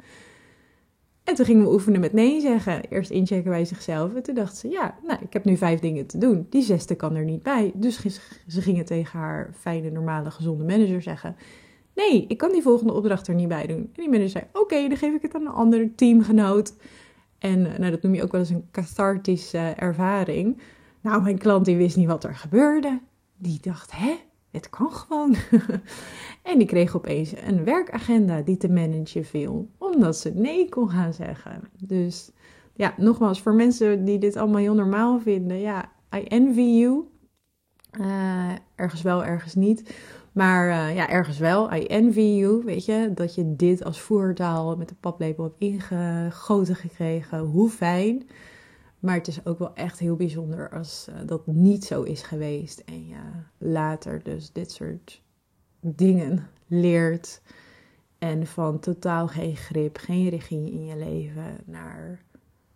En 1.24 1.34
toen 1.34 1.44
gingen 1.44 1.64
we 1.64 1.72
oefenen 1.72 2.00
met 2.00 2.12
nee 2.12 2.40
zeggen. 2.40 2.88
Eerst 2.88 3.10
inchecken 3.10 3.50
bij 3.50 3.64
zichzelf. 3.64 4.14
En 4.14 4.22
toen 4.22 4.34
dacht 4.34 4.56
ze, 4.56 4.68
ja, 4.68 4.94
nou, 5.06 5.18
ik 5.22 5.32
heb 5.32 5.44
nu 5.44 5.56
vijf 5.56 5.80
dingen 5.80 6.06
te 6.06 6.18
doen. 6.18 6.46
Die 6.50 6.62
zesde 6.62 6.94
kan 6.94 7.14
er 7.14 7.24
niet 7.24 7.42
bij. 7.42 7.72
Dus 7.74 8.20
ze 8.46 8.62
gingen 8.62 8.84
tegen 8.84 9.18
haar 9.18 9.50
fijne, 9.58 9.90
normale, 9.90 10.30
gezonde 10.30 10.64
manager 10.64 11.02
zeggen... 11.02 11.36
Nee, 11.96 12.24
ik 12.28 12.38
kan 12.38 12.52
die 12.52 12.62
volgende 12.62 12.92
opdracht 12.92 13.28
er 13.28 13.35
niet 13.35 13.48
bij 13.48 13.66
doen. 13.66 13.76
En 13.76 13.90
die 13.92 14.09
manager 14.09 14.30
zei, 14.30 14.44
oké, 14.52 14.88
dan 14.88 14.96
geef 14.96 15.14
ik 15.14 15.22
het 15.22 15.35
aan 15.35 15.46
een 15.46 15.52
andere 15.52 15.94
teamgenoot. 15.94 16.74
En 17.38 17.72
eh, 17.72 17.78
nou, 17.78 17.90
dat 17.90 18.02
noem 18.02 18.14
je 18.14 18.22
ook 18.22 18.32
wel 18.32 18.40
eens 18.40 18.50
een 18.50 18.68
cathartische 18.70 19.59
ervaring. 19.59 20.61
Nou, 21.00 21.22
mijn 21.22 21.38
klant 21.38 21.64
die 21.64 21.76
wist 21.76 21.96
niet 21.96 22.06
wat 22.06 22.24
er 22.24 22.35
gebeurde. 22.35 23.00
Die 23.37 23.59
dacht, 23.61 23.92
hè, 23.92 24.14
het 24.50 24.70
kan 24.70 24.90
gewoon. 24.90 25.35
en 26.50 26.59
die 26.59 26.66
kreeg 26.66 26.96
opeens 26.96 27.32
een 27.46 27.64
werkagenda 27.64 28.40
die 28.40 28.56
te 28.56 28.68
managen 28.68 29.24
viel. 29.24 29.68
Omdat 29.78 30.16
ze 30.16 30.30
nee 30.35 30.68
kon 30.68 30.90
gaan 30.90 31.12
zeggen. 31.12 31.61
Dus 31.78 32.30
ja, 32.74 32.94
nogmaals, 32.96 33.40
voor 33.40 33.54
mensen 33.54 34.04
die 34.04 34.18
dit 34.18 34.37
allemaal 34.37 34.61
heel 34.61 34.74
normaal 34.74 35.20
vinden. 35.20 35.61
Ja, 35.61 35.92
I 36.16 36.22
envy 36.22 36.61
you. 36.61 37.04
Uh, 38.00 38.52
ergens 38.74 39.02
wel, 39.02 39.24
ergens 39.24 39.54
niet. 39.54 39.94
Maar 40.37 40.68
uh, 40.68 40.96
ja, 40.96 41.09
ergens 41.09 41.38
wel. 41.38 41.72
I 41.72 41.87
envy 41.87 42.20
you, 42.20 42.64
weet 42.64 42.85
je. 42.85 43.11
Dat 43.14 43.35
je 43.35 43.57
dit 43.57 43.85
als 43.85 44.01
voertaal 44.01 44.77
met 44.77 44.88
de 44.88 44.94
paplepel 44.94 45.44
hebt 45.44 45.57
ingegoten 45.59 46.77
gekregen. 46.77 47.38
Hoe 47.38 47.70
fijn. 47.70 48.29
Maar 48.99 49.14
het 49.14 49.27
is 49.27 49.46
ook 49.46 49.59
wel 49.59 49.75
echt 49.75 49.99
heel 49.99 50.16
bijzonder 50.16 50.70
als 50.70 51.07
uh, 51.09 51.14
dat 51.27 51.46
niet 51.46 51.85
zo 51.85 52.03
is 52.03 52.22
geweest. 52.22 52.79
En 52.79 53.07
je 53.07 53.16
later 53.59 54.22
dus 54.22 54.53
dit 54.53 54.70
soort 54.70 55.22
dingen 55.81 56.49
leert. 56.66 57.42
En 58.18 58.46
van 58.46 58.79
totaal 58.79 59.29
geen 59.29 59.57
grip, 59.57 59.96
geen 59.96 60.29
regie 60.29 60.70
in 60.72 60.85
je 60.85 60.96
leven 60.96 61.57
naar 61.64 62.22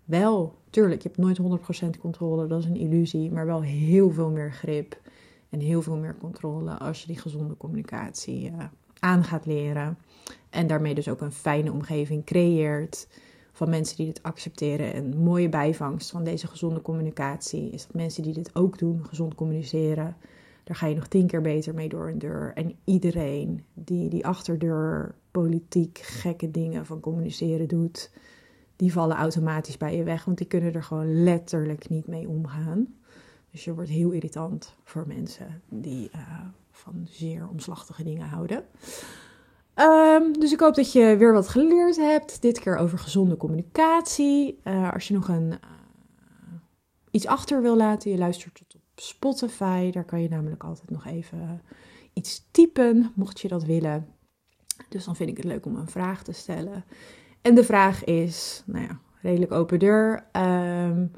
wel, 0.04 0.54
tuurlijk, 0.70 1.02
je 1.02 1.08
hebt 1.08 1.38
nooit 1.40 1.60
100% 1.96 2.00
controle, 2.00 2.46
dat 2.46 2.60
is 2.60 2.64
een 2.66 2.76
illusie, 2.76 3.30
maar 3.30 3.46
wel 3.46 3.62
heel 3.62 4.10
veel 4.10 4.30
meer 4.30 4.52
grip 4.52 5.00
en 5.50 5.60
heel 5.60 5.82
veel 5.82 5.96
meer 5.96 6.16
controle 6.16 6.78
als 6.78 7.00
je 7.00 7.06
die 7.06 7.18
gezonde 7.18 7.56
communicatie 7.56 8.50
uh, 8.50 8.64
aan 8.98 9.24
gaat 9.24 9.46
leren. 9.46 9.98
En 10.50 10.66
daarmee 10.66 10.94
dus 10.94 11.08
ook 11.08 11.20
een 11.20 11.32
fijne 11.32 11.72
omgeving 11.72 12.24
creëert 12.24 13.08
van 13.52 13.70
mensen 13.70 13.96
die 13.96 14.06
dit 14.06 14.22
accepteren. 14.22 14.92
En 14.92 15.04
een 15.04 15.18
mooie 15.18 15.48
bijvangst 15.48 16.10
van 16.10 16.24
deze 16.24 16.46
gezonde 16.46 16.82
communicatie 16.82 17.70
is 17.70 17.86
dat 17.86 17.94
mensen 17.94 18.22
die 18.22 18.32
dit 18.32 18.54
ook 18.54 18.78
doen, 18.78 19.04
gezond 19.06 19.34
communiceren, 19.34 20.16
daar 20.64 20.76
ga 20.76 20.86
je 20.86 20.94
nog 20.94 21.06
tien 21.06 21.26
keer 21.26 21.40
beter 21.40 21.74
mee 21.74 21.88
door 21.88 22.08
een 22.08 22.18
deur. 22.18 22.52
En 22.54 22.76
iedereen 22.84 23.64
die 23.74 24.08
die 24.08 24.26
achterdeur 24.26 25.14
politiek 25.30 25.98
gekke 25.98 26.50
dingen 26.50 26.86
van 26.86 27.00
communiceren 27.00 27.68
doet, 27.68 28.10
die 28.76 28.92
vallen 28.92 29.16
automatisch 29.16 29.76
bij 29.76 29.96
je 29.96 30.04
weg, 30.04 30.24
want 30.24 30.38
die 30.38 30.46
kunnen 30.46 30.74
er 30.74 30.82
gewoon 30.82 31.22
letterlijk 31.22 31.88
niet 31.88 32.06
mee 32.06 32.28
omgaan. 32.28 32.86
Dus 33.50 33.64
je 33.64 33.74
wordt 33.74 33.90
heel 33.90 34.10
irritant 34.10 34.74
voor 34.84 35.06
mensen 35.06 35.62
die 35.68 36.10
uh, 36.14 36.20
van 36.70 37.06
zeer 37.10 37.48
omslachtige 37.48 38.02
dingen 38.02 38.28
houden. 38.28 38.64
Ehm, 39.74 40.32
dus 40.32 40.52
ik 40.52 40.60
hoop 40.60 40.74
dat 40.74 40.92
je 40.92 41.16
weer 41.16 41.32
wat 41.32 41.48
geleerd 41.48 41.96
hebt. 41.96 42.42
Dit 42.42 42.60
keer 42.60 42.76
over 42.76 42.98
gezonde 42.98 43.36
communicatie. 43.36 44.60
Uh, 44.64 44.92
als 44.92 45.08
je 45.08 45.14
nog 45.14 45.28
een, 45.28 45.50
uh, 45.50 45.56
iets 47.10 47.26
achter 47.26 47.62
wil 47.62 47.76
laten, 47.76 48.10
je 48.10 48.18
luistert 48.18 48.54
tot 48.54 48.74
op 48.74 48.80
Spotify. 48.94 49.90
Daar 49.90 50.04
kan 50.04 50.22
je 50.22 50.28
namelijk 50.28 50.64
altijd 50.64 50.90
nog 50.90 51.06
even 51.06 51.62
iets 52.12 52.48
typen, 52.50 53.12
mocht 53.14 53.40
je 53.40 53.48
dat 53.48 53.64
willen. 53.64 54.08
Dus 54.88 55.04
dan 55.04 55.16
vind 55.16 55.30
ik 55.30 55.36
het 55.36 55.46
leuk 55.46 55.66
om 55.66 55.76
een 55.76 55.88
vraag 55.88 56.22
te 56.22 56.32
stellen. 56.32 56.84
En 57.42 57.54
de 57.54 57.64
vraag 57.64 58.04
is, 58.04 58.62
nou 58.66 58.84
ja, 58.84 59.00
redelijk 59.22 59.52
open 59.52 59.78
deur. 59.78 60.26
Um, 60.32 61.10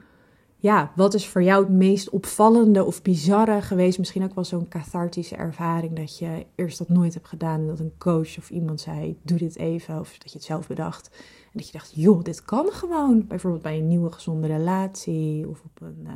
ja, 0.63 0.93
wat 0.97 1.15
is 1.15 1.29
voor 1.29 1.43
jou 1.43 1.65
het 1.65 1.73
meest 1.73 2.11
opvallende 2.11 2.85
of 2.85 3.03
bizarre 3.03 3.63
geweest? 3.63 3.99
Misschien 3.99 4.23
ook 4.23 4.35
wel 4.35 4.45
zo'n 4.45 4.69
cathartische 4.69 5.37
ervaring 5.37 5.97
dat 5.97 6.19
je 6.19 6.47
eerst 6.55 6.79
dat 6.79 6.89
nooit 6.89 7.15
hebt 7.15 7.29
gedaan 7.29 7.61
en 7.61 7.67
dat 7.67 7.79
een 7.79 7.95
coach 7.99 8.39
of 8.39 8.51
iemand 8.51 8.81
zei: 8.81 9.19
doe 9.23 9.39
dit 9.39 9.57
even, 9.57 10.01
of 10.01 10.19
dat 10.19 10.33
je 10.33 10.39
het 10.39 10.47
zelf 10.47 10.67
bedacht. 10.67 11.11
En 11.45 11.51
dat 11.53 11.67
je 11.67 11.73
dacht: 11.73 11.93
joh, 11.95 12.23
dit 12.23 12.45
kan 12.45 12.73
gewoon. 12.73 13.27
Bijvoorbeeld 13.27 13.63
bij 13.63 13.79
een 13.79 13.89
nieuwe 13.89 14.13
gezonde 14.13 14.47
relatie 14.47 15.49
of 15.49 15.63
op, 15.65 15.81
een, 15.81 16.05
uh, 16.07 16.13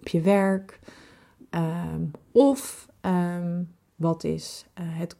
op 0.00 0.08
je 0.08 0.20
werk. 0.20 0.80
Um, 1.50 2.10
of 2.32 2.88
um, 3.00 3.74
wat 3.96 4.24
is 4.24 4.66
uh, 4.80 4.84
het 4.88 5.16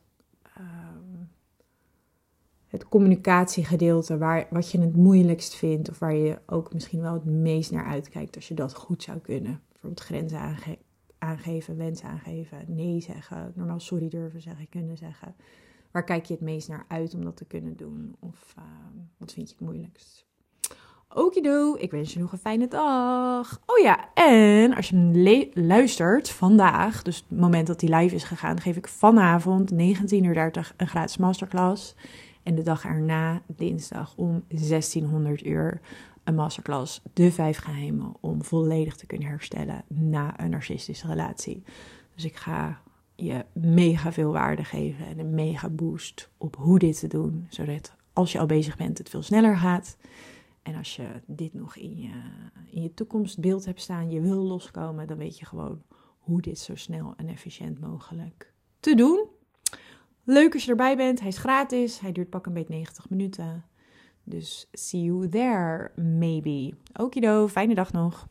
het 2.68 2.88
communicatiegedeelte, 2.88 4.18
waar, 4.18 4.46
wat 4.50 4.70
je 4.70 4.80
het 4.80 4.96
moeilijkst 4.96 5.54
vindt 5.54 5.90
of 5.90 5.98
waar 5.98 6.14
je 6.14 6.38
ook 6.46 6.72
misschien 6.72 7.00
wel 7.00 7.12
het 7.12 7.24
meest 7.24 7.70
naar 7.70 7.86
uitkijkt 7.86 8.36
als 8.36 8.48
je 8.48 8.54
dat 8.54 8.74
goed 8.74 9.02
zou 9.02 9.18
kunnen. 9.18 9.60
Bijvoorbeeld 9.68 10.00
grenzen 10.00 10.38
aange 10.38 10.78
aangeven, 11.18 11.76
wensen 11.76 12.08
aangeven, 12.08 12.58
nee 12.66 13.00
zeggen, 13.00 13.52
normaal 13.54 13.80
sorry 13.80 14.08
durven 14.08 14.40
zeggen, 14.40 14.68
kunnen 14.68 14.96
zeggen. 14.96 15.34
Waar 15.90 16.04
kijk 16.04 16.24
je 16.24 16.34
het 16.34 16.42
meest 16.42 16.68
naar 16.68 16.84
uit 16.88 17.14
om 17.14 17.24
dat 17.24 17.36
te 17.36 17.44
kunnen 17.44 17.76
doen? 17.76 18.16
Of 18.18 18.54
uh, 18.58 18.64
wat 19.16 19.32
vind 19.32 19.48
je 19.48 19.54
het 19.54 19.64
moeilijkst? 19.64 20.26
Okido, 21.14 21.74
ik 21.78 21.90
wens 21.90 22.12
je 22.12 22.18
nog 22.18 22.32
een 22.32 22.38
fijne 22.38 22.68
dag. 22.68 23.60
Oh 23.66 23.78
ja, 23.78 24.14
en 24.14 24.74
als 24.74 24.88
je 24.88 25.50
luistert 25.54 26.30
vandaag, 26.30 27.02
dus 27.02 27.24
het 27.28 27.38
moment 27.38 27.66
dat 27.66 27.80
die 27.80 27.94
live 27.94 28.14
is 28.14 28.24
gegaan, 28.24 28.60
geef 28.60 28.76
ik 28.76 28.88
vanavond 28.88 29.72
19.30 29.72 29.76
uur 30.10 30.72
een 30.76 30.88
gratis 30.88 31.16
masterclass. 31.16 31.94
En 32.48 32.54
de 32.54 32.62
dag 32.62 32.84
erna, 32.84 33.42
dinsdag 33.46 34.16
om 34.16 34.44
1600 34.48 35.46
uur, 35.46 35.80
een 36.24 36.34
masterclass. 36.34 37.02
De 37.12 37.32
vijf 37.32 37.58
geheimen 37.58 38.14
om 38.20 38.44
volledig 38.44 38.96
te 38.96 39.06
kunnen 39.06 39.28
herstellen 39.28 39.84
na 39.88 40.40
een 40.40 40.50
narcistische 40.50 41.06
relatie. 41.06 41.62
Dus 42.14 42.24
ik 42.24 42.36
ga 42.36 42.82
je 43.14 43.44
mega 43.52 44.12
veel 44.12 44.32
waarde 44.32 44.64
geven 44.64 45.06
en 45.06 45.18
een 45.18 45.34
mega 45.34 45.68
boost 45.68 46.30
op 46.38 46.56
hoe 46.56 46.78
dit 46.78 46.98
te 46.98 47.06
doen. 47.06 47.46
Zodat 47.48 47.94
als 48.12 48.32
je 48.32 48.38
al 48.38 48.46
bezig 48.46 48.76
bent, 48.76 48.98
het 48.98 49.08
veel 49.08 49.22
sneller 49.22 49.56
gaat. 49.56 49.96
En 50.62 50.74
als 50.74 50.96
je 50.96 51.06
dit 51.26 51.54
nog 51.54 51.76
in 51.76 51.96
je, 51.96 52.22
in 52.70 52.82
je 52.82 52.94
toekomstbeeld 52.94 53.64
hebt 53.64 53.80
staan, 53.80 54.10
je 54.10 54.20
wil 54.20 54.42
loskomen, 54.42 55.06
dan 55.06 55.18
weet 55.18 55.38
je 55.38 55.46
gewoon 55.46 55.82
hoe 56.18 56.40
dit 56.40 56.58
zo 56.58 56.74
snel 56.74 57.14
en 57.16 57.28
efficiënt 57.28 57.80
mogelijk 57.80 58.52
te 58.80 58.94
doen. 58.94 59.36
Leuk 60.30 60.54
als 60.54 60.64
je 60.64 60.70
erbij 60.70 60.96
bent. 60.96 61.18
Hij 61.18 61.28
is 61.28 61.38
gratis. 61.38 62.00
Hij 62.00 62.12
duurt 62.12 62.30
pak 62.30 62.46
een 62.46 62.52
beetje 62.52 62.74
90 62.74 63.10
minuten. 63.10 63.64
Dus 64.24 64.68
see 64.72 65.02
you 65.02 65.28
there, 65.28 65.90
maybe. 66.18 66.74
Okido, 66.92 67.48
fijne 67.48 67.74
dag 67.74 67.92
nog. 67.92 68.28